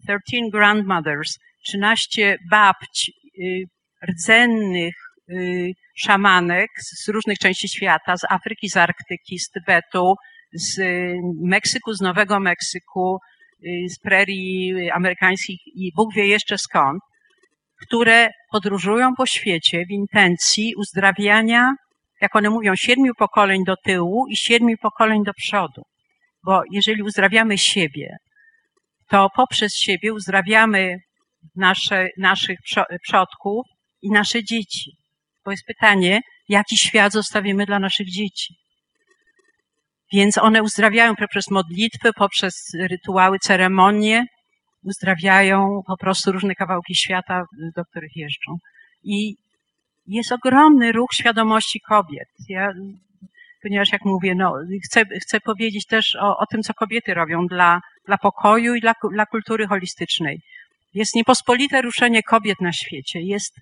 13 0.00 0.50
grandmothers, 0.52 1.38
13 1.66 2.36
babć, 2.50 3.10
y, 3.38 3.64
rdzennych 4.10 4.94
y, 5.30 5.72
szamanek 5.96 6.68
z 6.80 7.08
różnych 7.08 7.38
części 7.38 7.68
świata, 7.68 8.16
z 8.16 8.24
Afryki, 8.30 8.68
z 8.68 8.76
Arktyki, 8.76 9.38
z 9.38 9.50
Tybetu, 9.50 10.14
z 10.54 10.80
Meksyku, 11.42 11.92
z 11.92 12.00
Nowego 12.00 12.40
Meksyku, 12.40 13.18
y, 13.64 13.88
z 13.88 13.98
prerii 13.98 14.90
amerykańskich 14.90 15.60
i 15.66 15.92
Bóg 15.96 16.14
wie 16.14 16.26
jeszcze 16.26 16.58
skąd, 16.58 17.02
które 17.82 18.30
podróżują 18.50 19.14
po 19.16 19.26
świecie 19.26 19.84
w 19.86 19.90
intencji 19.90 20.74
uzdrawiania, 20.76 21.74
jak 22.20 22.36
one 22.36 22.50
mówią, 22.50 22.76
siedmiu 22.76 23.12
pokoleń 23.18 23.64
do 23.64 23.74
tyłu 23.84 24.26
i 24.28 24.36
siedmiu 24.36 24.76
pokoleń 24.82 25.24
do 25.24 25.32
przodu. 25.34 25.82
Bo 26.44 26.62
jeżeli 26.70 27.02
uzdrawiamy 27.02 27.58
siebie, 27.58 28.16
to 29.08 29.28
poprzez 29.36 29.74
siebie 29.74 30.12
uzdrawiamy 30.12 30.96
nasze, 31.56 32.08
naszych 32.18 32.58
przodków 33.02 33.66
i 34.02 34.10
nasze 34.10 34.44
dzieci. 34.44 34.90
Bo 35.44 35.50
jest 35.50 35.64
pytanie, 35.66 36.20
jaki 36.48 36.76
świat 36.76 37.12
zostawimy 37.12 37.66
dla 37.66 37.78
naszych 37.78 38.06
dzieci. 38.10 38.54
Więc 40.12 40.38
one 40.38 40.62
uzdrawiają 40.62 41.16
poprzez 41.16 41.50
modlitwy, 41.50 42.12
poprzez 42.12 42.54
rytuały, 42.90 43.38
ceremonie, 43.38 44.26
uzdrawiają 44.84 45.82
po 45.86 45.96
prostu 45.96 46.32
różne 46.32 46.54
kawałki 46.54 46.94
świata, 46.94 47.44
do 47.76 47.84
których 47.84 48.16
jeżdżą. 48.16 48.56
I 49.04 49.36
jest 50.06 50.32
ogromny 50.32 50.92
ruch 50.92 51.10
świadomości 51.14 51.80
kobiet. 51.80 52.28
Ja, 52.48 52.72
ponieważ 53.62 53.92
jak 53.92 54.04
mówię, 54.04 54.34
no, 54.34 54.54
chcę, 54.84 55.04
chcę 55.22 55.40
powiedzieć 55.40 55.86
też 55.86 56.16
o, 56.20 56.38
o 56.38 56.46
tym, 56.46 56.62
co 56.62 56.74
kobiety 56.74 57.14
robią 57.14 57.46
dla 57.46 57.80
dla 58.06 58.18
pokoju 58.18 58.74
i 58.74 58.80
dla, 58.80 58.94
dla 59.12 59.26
kultury 59.26 59.66
holistycznej. 59.66 60.40
Jest 60.94 61.14
niepospolite 61.14 61.82
ruszenie 61.82 62.22
kobiet 62.22 62.60
na 62.60 62.72
świecie. 62.72 63.20
Jest, 63.20 63.54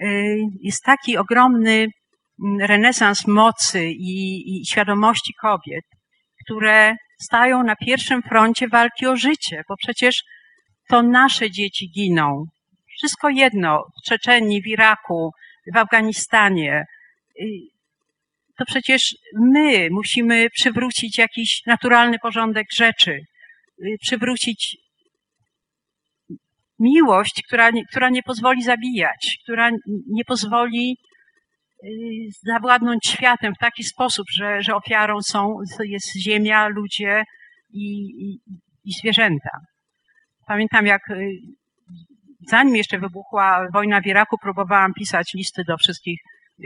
y, 0.00 0.38
jest 0.60 0.84
taki 0.84 1.16
ogromny 1.16 1.88
renesans 2.60 3.26
mocy 3.26 3.86
i, 3.86 4.60
i 4.60 4.66
świadomości 4.66 5.34
kobiet, 5.40 5.84
które 6.44 6.96
stają 7.20 7.62
na 7.62 7.76
pierwszym 7.76 8.22
froncie 8.22 8.68
walki 8.68 9.06
o 9.06 9.16
życie, 9.16 9.62
bo 9.68 9.76
przecież 9.76 10.24
to 10.92 11.02
nasze 11.02 11.50
dzieci 11.50 11.90
giną. 11.90 12.44
Wszystko 12.96 13.28
jedno, 13.28 13.84
w 14.02 14.08
Czeczenii, 14.08 14.62
w 14.62 14.66
Iraku, 14.66 15.30
w 15.74 15.76
Afganistanie. 15.76 16.84
To 18.58 18.64
przecież 18.64 19.16
my 19.40 19.88
musimy 19.90 20.50
przywrócić 20.50 21.18
jakiś 21.18 21.62
naturalny 21.66 22.18
porządek 22.18 22.66
rzeczy, 22.72 23.20
przywrócić 24.00 24.76
miłość, 26.78 27.42
która 27.46 27.70
nie, 27.70 27.84
która 27.86 28.10
nie 28.10 28.22
pozwoli 28.22 28.62
zabijać, 28.62 29.38
która 29.42 29.70
nie 30.10 30.24
pozwoli 30.24 30.96
y, 31.84 31.88
zawładnąć 32.46 33.06
światem 33.06 33.54
w 33.54 33.58
taki 33.58 33.84
sposób, 33.84 34.26
że, 34.30 34.62
że 34.62 34.74
ofiarą 34.74 35.22
są, 35.22 35.58
jest 35.84 36.16
ziemia, 36.16 36.68
ludzie 36.68 37.24
i, 37.70 38.04
i, 38.24 38.38
i 38.84 38.92
zwierzęta. 38.92 39.71
Pamiętam, 40.52 40.86
jak 40.86 41.10
y, 41.10 41.38
zanim 42.48 42.76
jeszcze 42.76 42.98
wybuchła 42.98 43.66
wojna 43.72 44.00
w 44.00 44.06
Iraku, 44.06 44.36
próbowałam 44.38 44.94
pisać 44.94 45.34
listy 45.34 45.64
do 45.64 45.76
wszystkich 45.76 46.20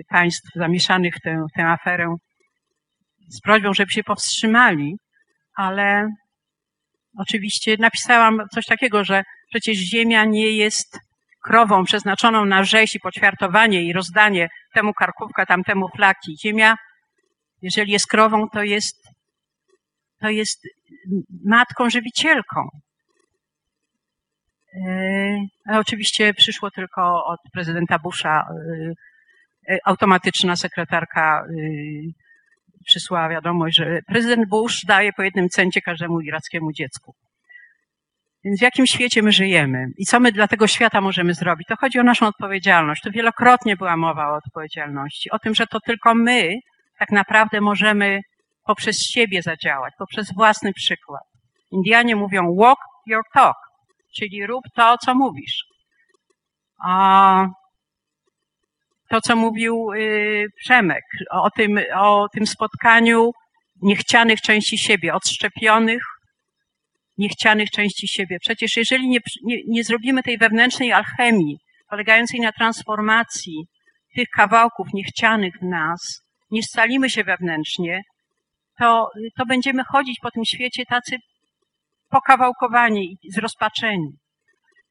państw 0.09 0.51
zamieszanych 0.55 1.15
w 1.15 1.21
tę, 1.21 1.45
w 1.53 1.57
tę 1.57 1.67
aferę 1.67 2.17
z 3.29 3.41
prośbą, 3.41 3.75
żeby 3.75 3.91
się 3.91 4.05
powstrzymali, 4.05 4.97
ale 5.57 6.09
oczywiście 7.19 7.77
napisałam 7.79 8.43
coś 8.55 8.67
takiego, 8.67 9.05
że 9.05 9.23
przecież 9.51 9.77
ziemia 9.77 10.25
nie 10.25 10.51
jest 10.51 10.99
krową 11.45 11.85
przeznaczoną 11.85 12.45
na 12.45 12.65
rzeź 12.65 12.95
i 12.95 13.01
poćwiartowanie 13.01 13.83
i 13.83 13.93
rozdanie 13.93 14.49
temu 14.75 14.93
karkówka, 14.95 15.47
tamtemu 15.47 15.89
flaki. 15.97 16.37
Ziemia, 16.45 16.77
jeżeli 17.63 17.93
jest 17.93 18.07
krową, 18.07 18.49
to 18.49 18.63
jest, 18.63 18.97
to 20.21 20.29
jest 20.29 20.69
matką 21.45 21.91
żywicielką. 21.91 22.69
A 25.67 25.79
oczywiście 25.79 26.35
przyszło 26.35 26.71
tylko 26.71 27.25
od 27.27 27.41
prezydenta 27.53 27.99
Busha 27.99 28.49
e, 29.69 29.75
e, 29.75 29.79
automatyczna 29.85 30.57
sekretarka 30.57 31.45
przysłała 32.85 33.29
wiadomość, 33.29 33.77
że 33.77 34.01
prezydent 34.07 34.49
Bush 34.49 34.85
daje 34.85 35.13
po 35.13 35.23
jednym 35.23 35.49
centie 35.49 35.81
każdemu 35.83 36.21
irackiemu 36.21 36.73
dziecku. 36.73 37.15
Więc 38.45 38.59
w 38.59 38.63
jakim 38.63 38.87
świecie 38.87 39.23
my 39.23 39.33
żyjemy 39.33 39.87
i 39.99 40.05
co 40.05 40.21
my 40.21 40.33
dla 40.33 40.49
tego 40.49 40.67
świata 40.67 41.01
możemy 41.01 41.35
zrobić? 41.35 41.69
To 41.69 41.77
chodzi 41.77 41.99
o 41.99 42.03
naszą 42.03 42.27
odpowiedzialność. 42.27 43.03
Tu 43.03 43.11
wielokrotnie 43.11 43.77
była 43.77 43.97
mowa 43.97 44.33
o 44.33 44.37
odpowiedzialności, 44.37 45.31
o 45.31 45.39
tym, 45.39 45.55
że 45.55 45.67
to 45.67 45.81
tylko 45.81 46.15
my 46.15 46.55
tak 46.99 47.11
naprawdę 47.11 47.61
możemy 47.61 48.21
poprzez 48.67 48.97
siebie 49.01 49.43
zadziałać, 49.43 49.95
poprzez 49.99 50.35
własny 50.35 50.73
przykład. 50.73 51.23
Indianie 51.73 52.17
mówią 52.17 52.57
walk 52.57 52.79
your 53.07 53.23
talk, 53.35 53.57
czyli 54.19 54.47
rób 54.47 54.65
to, 54.75 54.97
co 55.05 55.15
mówisz. 55.15 55.65
A 56.85 57.47
to, 59.09 59.21
co 59.21 59.37
mówił 59.37 59.93
y, 59.93 60.47
Przemek 60.61 61.05
o 61.31 61.51
tym, 61.51 61.81
o 61.95 62.27
tym 62.35 62.47
spotkaniu 62.47 63.31
niechcianych 63.83 64.41
części 64.41 64.79
siebie, 64.79 65.15
odszczepionych, 65.15 66.03
niechcianych 67.19 67.71
części 67.71 68.09
siebie. 68.09 68.39
Przecież 68.41 68.77
jeżeli 68.77 69.09
nie, 69.09 69.19
nie, 69.45 69.57
nie 69.69 69.85
zrobimy 69.85 70.23
tej 70.23 70.39
wewnętrznej 70.39 70.93
alchemii, 70.93 71.59
polegającej 71.91 72.41
na 72.41 72.53
transformacji 72.53 73.67
tych 74.15 74.29
kawałków 74.29 74.87
niechcianych 74.95 75.55
w 75.63 75.65
nas, 75.65 76.23
nie 76.51 76.63
scalimy 76.63 77.11
się 77.11 77.25
wewnętrznie, 77.25 78.03
to, 78.79 79.09
to 79.39 79.47
będziemy 79.47 79.85
chodzić 79.85 80.19
po 80.23 80.31
tym 80.31 80.45
świecie 80.45 80.85
tacy 80.87 81.17
pokawałkowani 82.09 83.19
i 83.23 83.33
zrozpaczeni. 83.33 84.11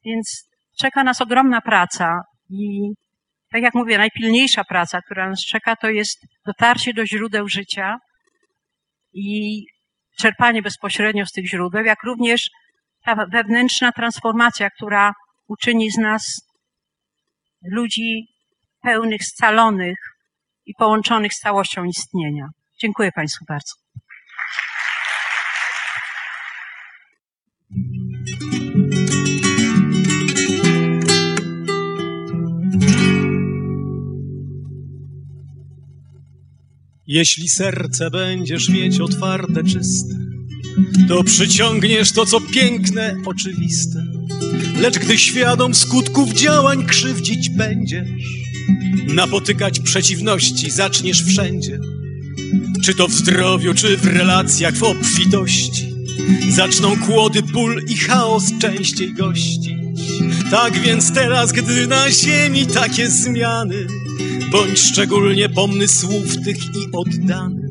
Więc 0.06 0.50
czeka 0.80 1.04
nas 1.04 1.22
ogromna 1.22 1.62
praca 1.62 2.22
i 2.50 2.92
tak 3.52 3.62
jak 3.62 3.74
mówię, 3.74 3.98
najpilniejsza 3.98 4.64
praca, 4.64 5.02
która 5.02 5.30
nas 5.30 5.40
czeka, 5.40 5.76
to 5.76 5.90
jest 5.90 6.18
dotarcie 6.46 6.94
do 6.94 7.06
źródeł 7.06 7.50
życia 7.50 7.98
i 9.14 9.62
czerpanie 10.20 10.62
bezpośrednio 10.62 11.26
z 11.26 11.32
tych 11.32 11.50
źródeł, 11.50 11.86
jak 11.86 12.04
również 12.04 12.50
ta 13.06 13.26
wewnętrzna 13.26 13.92
transformacja, 13.92 14.70
która 14.70 15.14
uczyni 15.48 15.92
z 15.92 15.98
nas 15.98 16.42
ludzi 17.72 18.28
pełnych, 18.82 19.24
scalonych 19.24 19.98
i 20.66 20.74
połączonych 20.80 21.34
z 21.34 21.40
całością 21.40 21.84
istnienia. 21.84 22.48
Dziękuję 22.82 23.12
Państwu 23.12 23.46
bardzo. 23.48 23.74
Jeśli 37.08 37.50
serce 37.50 38.10
będziesz 38.12 38.70
mieć 38.70 39.00
otwarte, 39.00 39.64
czyste, 39.64 40.16
to 41.08 41.24
przyciągniesz 41.24 42.12
to, 42.12 42.26
co 42.26 42.42
piękne, 42.42 43.16
oczywiste. 43.26 44.04
Lecz 44.82 45.00
gdy 45.00 45.18
świadom 45.18 45.76
skutków 45.76 46.34
działań 46.34 46.86
krzywdzić 46.86 47.50
będziesz, 47.50 48.10
napotykać 49.08 49.80
przeciwności 49.80 50.72
zaczniesz 50.72 51.24
wszędzie. 51.24 51.80
Czy 52.84 52.96
to 52.96 53.08
w 53.08 53.14
zdrowiu, 53.14 53.74
czy 53.74 53.98
w 53.98 54.06
relacjach, 54.06 54.76
w 54.76 54.84
obfitości. 54.84 55.96
Zaczną 56.50 56.98
kłody, 57.00 57.44
ból 57.44 57.84
i 57.88 57.98
chaos 57.98 58.44
częściej 58.62 59.14
gościć. 59.14 59.70
Tak 60.52 60.80
więc 60.80 61.14
teraz, 61.14 61.52
gdy 61.52 61.88
na 61.88 62.12
ziemi 62.12 62.66
takie 62.66 63.10
zmiany, 63.10 63.88
bądź 64.52 64.80
szczególnie 64.80 65.50
pomysłów 65.50 66.38
tych 66.44 66.58
i 66.58 66.92
oddany. 66.94 67.70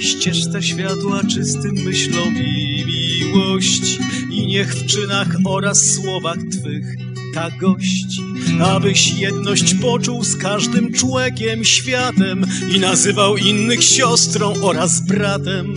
Ścieżce 0.00 0.62
światła 0.62 1.20
czystym 1.24 1.74
myślom 1.84 2.34
i 2.36 2.84
miłości 2.86 3.98
i 4.30 4.46
niech 4.46 4.74
w 4.74 4.86
czynach 4.86 5.28
oraz 5.44 5.94
słowach 5.94 6.38
Twych 6.52 6.96
ta 7.34 7.50
gości, 7.50 8.22
abyś 8.60 9.12
jedność 9.12 9.74
poczuł 9.74 10.24
z 10.24 10.36
każdym 10.36 10.92
człowiekiem 10.92 11.64
światem 11.64 12.46
i 12.74 12.80
nazywał 12.80 13.36
innych 13.36 13.84
siostrą 13.84 14.54
oraz 14.62 15.00
bratem 15.00 15.74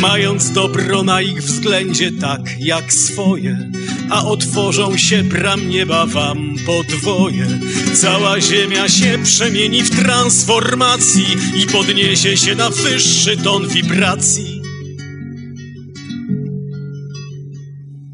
mając 0.00 0.50
dobro 0.50 1.02
na 1.02 1.22
ich 1.22 1.42
względzie 1.42 2.12
tak 2.12 2.40
jak 2.58 2.92
swoje, 2.92 3.70
a 4.10 4.24
otworzą 4.24 4.96
się 4.96 5.22
bram 5.22 5.68
nieba 5.68 6.06
wam 6.06 6.56
podwoje. 6.66 7.46
Cała 7.94 8.40
ziemia 8.40 8.88
się 8.88 9.18
przemieni 9.24 9.82
w 9.82 9.90
transformacji 9.90 11.26
i 11.62 11.66
podniesie 11.66 12.36
się 12.36 12.54
na 12.54 12.70
wyższy 12.70 13.36
ton 13.36 13.68
wibracji. 13.68 14.62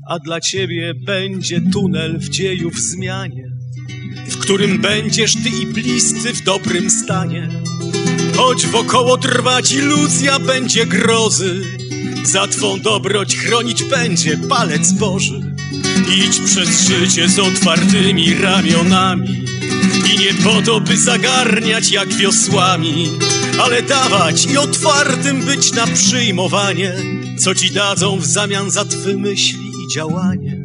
A 0.08 0.18
dla 0.18 0.40
ciebie 0.40 0.94
będzie 1.06 1.60
tunel 1.72 2.18
w 2.18 2.28
dziejów 2.28 2.80
zmianie, 2.80 3.50
w 4.28 4.36
którym 4.36 4.78
będziesz 4.78 5.34
ty 5.34 5.48
i 5.62 5.66
bliscy 5.66 6.32
w 6.32 6.44
dobrym 6.44 6.90
stanie. 6.90 7.48
Choć 8.36 8.66
wokoło 8.66 9.16
trwać 9.16 9.72
iluzja 9.72 10.38
będzie 10.38 10.86
grozy, 10.86 11.62
za 12.24 12.46
twą 12.46 12.80
dobroć 12.80 13.36
chronić 13.36 13.84
będzie 13.84 14.36
palec 14.36 14.92
Boży. 14.92 15.39
Idź 16.16 16.40
przez 16.40 16.88
życie 16.88 17.28
z 17.28 17.38
otwartymi 17.38 18.34
ramionami 18.34 19.44
i 20.14 20.18
nie 20.18 20.34
po 20.44 20.62
to, 20.62 20.80
by 20.80 20.96
zagarniać 20.96 21.90
jak 21.90 22.14
wiosłami, 22.14 23.08
ale 23.64 23.82
dawać 23.82 24.46
i 24.46 24.56
otwartym 24.56 25.44
być 25.44 25.72
na 25.72 25.86
przyjmowanie, 25.86 26.94
co 27.38 27.54
ci 27.54 27.70
dadzą 27.70 28.18
w 28.18 28.26
zamian 28.26 28.70
za 28.70 28.84
twe 28.84 29.16
myśli 29.16 29.70
i 29.84 29.94
działanie. 29.94 30.60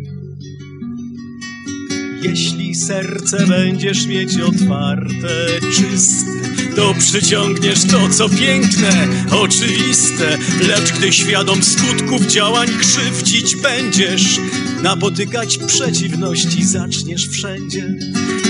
Jeśli 2.22 2.76
serce 2.76 3.48
będziesz 3.48 4.08
mieć 4.08 4.40
otwarte, 4.40 5.48
czyste, 5.76 6.32
to 6.76 6.94
przyciągniesz 7.00 7.86
to, 7.92 8.10
co 8.10 8.30
piękne, 8.30 9.08
oczywiste. 9.32 10.38
Lecz 10.68 10.92
gdy 10.98 11.14
świadom 11.14 11.64
skutków 11.64 12.28
działań 12.28 12.68
krzywdzić 12.80 13.56
będziesz, 13.56 14.40
napotykać 14.86 15.58
przeciwności 15.58 16.66
zaczniesz 16.66 17.28
wszędzie. 17.28 17.96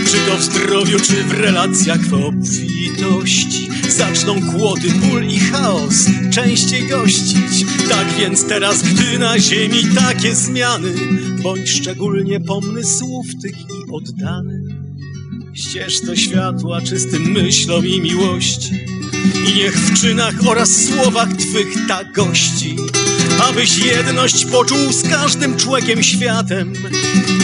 Czy 0.07 0.31
to 0.31 0.37
w 0.37 0.43
zdrowiu, 0.43 0.99
czy 0.99 1.23
w 1.23 1.31
relacjach, 1.31 2.01
w 2.01 2.13
obfitości 2.13 3.69
Zaczną 3.89 4.35
kłody, 4.51 4.89
ból 4.89 5.25
i 5.27 5.39
chaos 5.39 6.05
częściej 6.31 6.87
gościć 6.87 7.65
Tak 7.89 8.07
więc 8.19 8.45
teraz, 8.45 8.83
gdy 8.83 9.19
na 9.19 9.39
ziemi 9.39 9.83
takie 9.95 10.35
zmiany 10.35 10.93
Bądź 11.43 11.69
szczególnie 11.69 12.39
pomysłów 12.39 13.25
tych 13.41 13.55
i 13.59 13.91
oddany 13.91 14.63
ścież 15.53 16.01
do 16.01 16.15
światła 16.15 16.81
czystym 16.81 17.31
myślom 17.31 17.87
i 17.87 18.01
miłości. 18.01 18.71
I 19.49 19.57
niech 19.57 19.77
w 19.77 20.01
czynach 20.01 20.35
oraz 20.47 20.85
słowach 20.85 21.33
Twych 21.33 21.87
ta 21.87 22.03
gości, 22.03 22.75
abyś 23.43 23.77
jedność 23.77 24.45
poczuł 24.45 24.93
z 24.93 25.09
każdym 25.09 25.57
człowiekiem 25.57 26.03
światem 26.03 26.73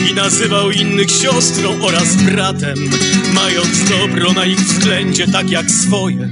i 0.10 0.14
nazywał 0.14 0.72
innych 0.72 1.12
siostrą 1.12 1.82
oraz 1.82 2.16
bratem, 2.16 2.90
mając 3.34 3.90
dobro 3.90 4.34
na 4.34 4.46
ich 4.46 4.60
względzie 4.60 5.28
tak 5.28 5.50
jak 5.50 5.72
swoje. 5.72 6.30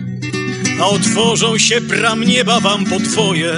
A 0.82 0.86
otworzą 0.86 1.57
się 1.57 1.82
bram 1.82 2.24
nieba 2.24 2.60
wam 2.60 2.86
po 2.86 2.99
Twoje. 2.99 3.53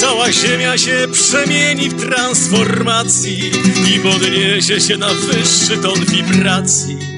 Cała 0.00 0.32
ziemia 0.32 0.78
się 0.78 1.06
przemieni 1.12 1.88
w 1.88 2.00
transformacji 2.00 3.40
i 3.94 4.00
podniesie 4.00 4.80
się 4.80 4.96
na 4.96 5.08
wyższy 5.14 5.78
ton 5.82 6.04
wibracji. 6.04 7.17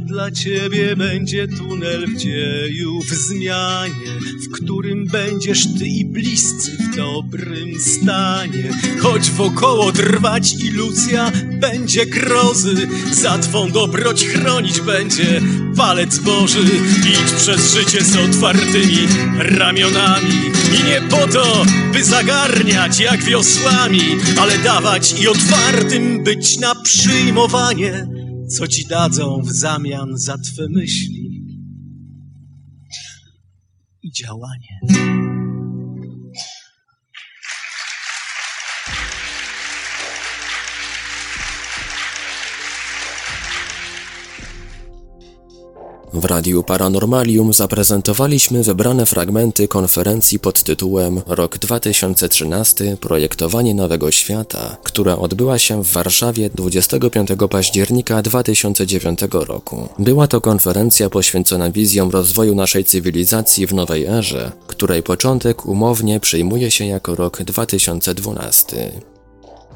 Dla 0.00 0.30
ciebie 0.30 0.96
będzie 0.96 1.48
tunel 1.48 2.06
w 2.06 2.16
dzieju, 2.16 3.00
w 3.00 3.08
zmianie, 3.08 4.12
w 4.46 4.52
którym 4.52 5.06
będziesz 5.06 5.64
ty 5.78 5.86
i 5.86 6.04
bliscy 6.04 6.70
w 6.70 6.96
dobrym 6.96 7.80
stanie. 7.80 8.70
Choć 9.00 9.30
wokoło 9.30 9.92
trwać 9.92 10.54
ilucja 10.54 11.32
będzie 11.60 12.06
grozy, 12.06 12.88
za 13.12 13.38
twą 13.38 13.70
dobroć 13.70 14.26
chronić 14.26 14.80
będzie 14.80 15.40
palec 15.76 16.18
Boży. 16.18 16.64
Idź 16.98 17.32
przez 17.36 17.74
życie 17.74 18.04
z 18.04 18.16
otwartymi 18.16 19.08
ramionami 19.38 20.52
i 20.80 20.84
nie 20.84 21.00
po 21.10 21.28
to, 21.28 21.66
by 21.92 22.04
zagarniać 22.04 23.00
jak 23.00 23.22
wiosłami, 23.22 24.02
ale 24.40 24.58
dawać 24.58 25.20
i 25.20 25.28
otwartym 25.28 26.24
być 26.24 26.58
na 26.58 26.74
przyjmowanie 26.74 28.17
co 28.48 28.68
ci 28.68 28.86
dadzą 28.86 29.42
w 29.42 29.52
zamian 29.52 30.18
za 30.18 30.38
twe 30.38 30.68
myśli 30.68 31.44
i 34.02 34.12
działanie. 34.12 34.80
W 46.12 46.24
Radiu 46.24 46.62
Paranormalium 46.62 47.52
zaprezentowaliśmy 47.52 48.62
wybrane 48.62 49.06
fragmenty 49.06 49.68
konferencji 49.68 50.38
pod 50.38 50.62
tytułem 50.62 51.20
Rok 51.26 51.58
2013 51.58 52.96
Projektowanie 53.00 53.74
Nowego 53.74 54.10
Świata, 54.10 54.76
która 54.82 55.16
odbyła 55.16 55.58
się 55.58 55.84
w 55.84 55.92
Warszawie 55.92 56.50
25 56.50 57.28
października 57.50 58.22
2009 58.22 59.20
roku. 59.32 59.88
Była 59.98 60.26
to 60.26 60.40
konferencja 60.40 61.10
poświęcona 61.10 61.70
wizjom 61.70 62.10
rozwoju 62.10 62.54
naszej 62.54 62.84
cywilizacji 62.84 63.66
w 63.66 63.74
nowej 63.74 64.06
erze, 64.06 64.52
której 64.66 65.02
początek 65.02 65.66
umownie 65.66 66.20
przyjmuje 66.20 66.70
się 66.70 66.86
jako 66.86 67.14
rok 67.14 67.42
2012. 67.42 68.92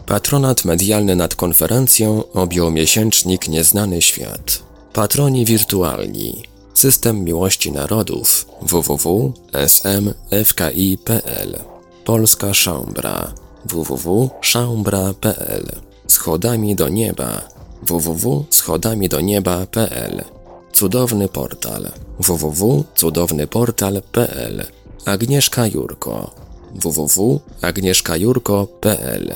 Patronat 0.06 0.64
medialny 0.64 1.16
nad 1.16 1.34
konferencją 1.34 2.22
objął 2.32 2.70
miesięcznik 2.70 3.48
Nieznany 3.48 4.02
Świat. 4.02 4.71
Patroni 4.92 5.44
wirtualni. 5.44 6.42
System 6.74 7.24
Miłości 7.24 7.72
Narodów. 7.72 8.46
www.smfki.pl 8.62 11.58
Polska 12.04 12.54
Szaumbra 12.54 13.32
www.szaumbra.pl 13.64 15.66
Schodami 16.06 16.74
do 16.74 16.88
nieba. 16.88 17.40
www.schodamidonieba.pl 17.82 20.24
Cudowny 20.72 21.28
portal. 21.28 21.88
www.cudownyportal.pl 22.18 24.66
Agnieszka 25.06 25.66
Jurko. 25.66 26.30
www.agnieszkajurko.pl 26.74 29.34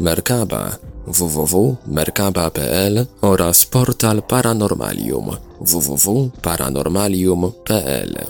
Merkaba 0.00 0.76
www.merkaba.pl 1.08 3.06
oraz 3.20 3.66
portal 3.66 4.22
Paranormalium 4.22 5.36
www.paranormalium.pl. 5.60 8.26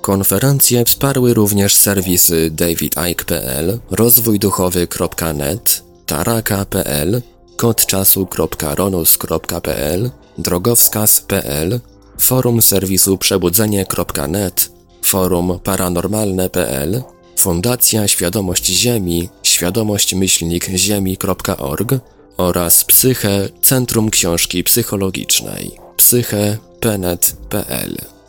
Konferencje 0.00 0.84
wsparły 0.84 1.34
również 1.34 1.76
serwisy 1.76 2.50
davidike.pl, 2.50 3.78
rozwójduchowy.net, 3.90 5.82
taraka.pl, 6.06 7.22
kodczasu.ronus.pl, 7.56 10.10
drogowskaz.pl, 10.38 11.80
forum 12.18 12.62
serwisu 12.62 13.18
przebudzenie.net, 13.18 14.70
forum 15.02 15.58
paranormalne.pl, 15.64 17.02
Fundacja 17.36 18.08
Świadomość 18.08 18.66
Ziemi, 18.66 19.28
świadomość-ziemi.org 19.42 21.94
oraz 22.36 22.84
Psyche 22.84 23.48
Centrum 23.62 24.10
Książki 24.10 24.64
Psychologicznej, 24.64 25.70
psyche.penet.pl. 25.96 28.19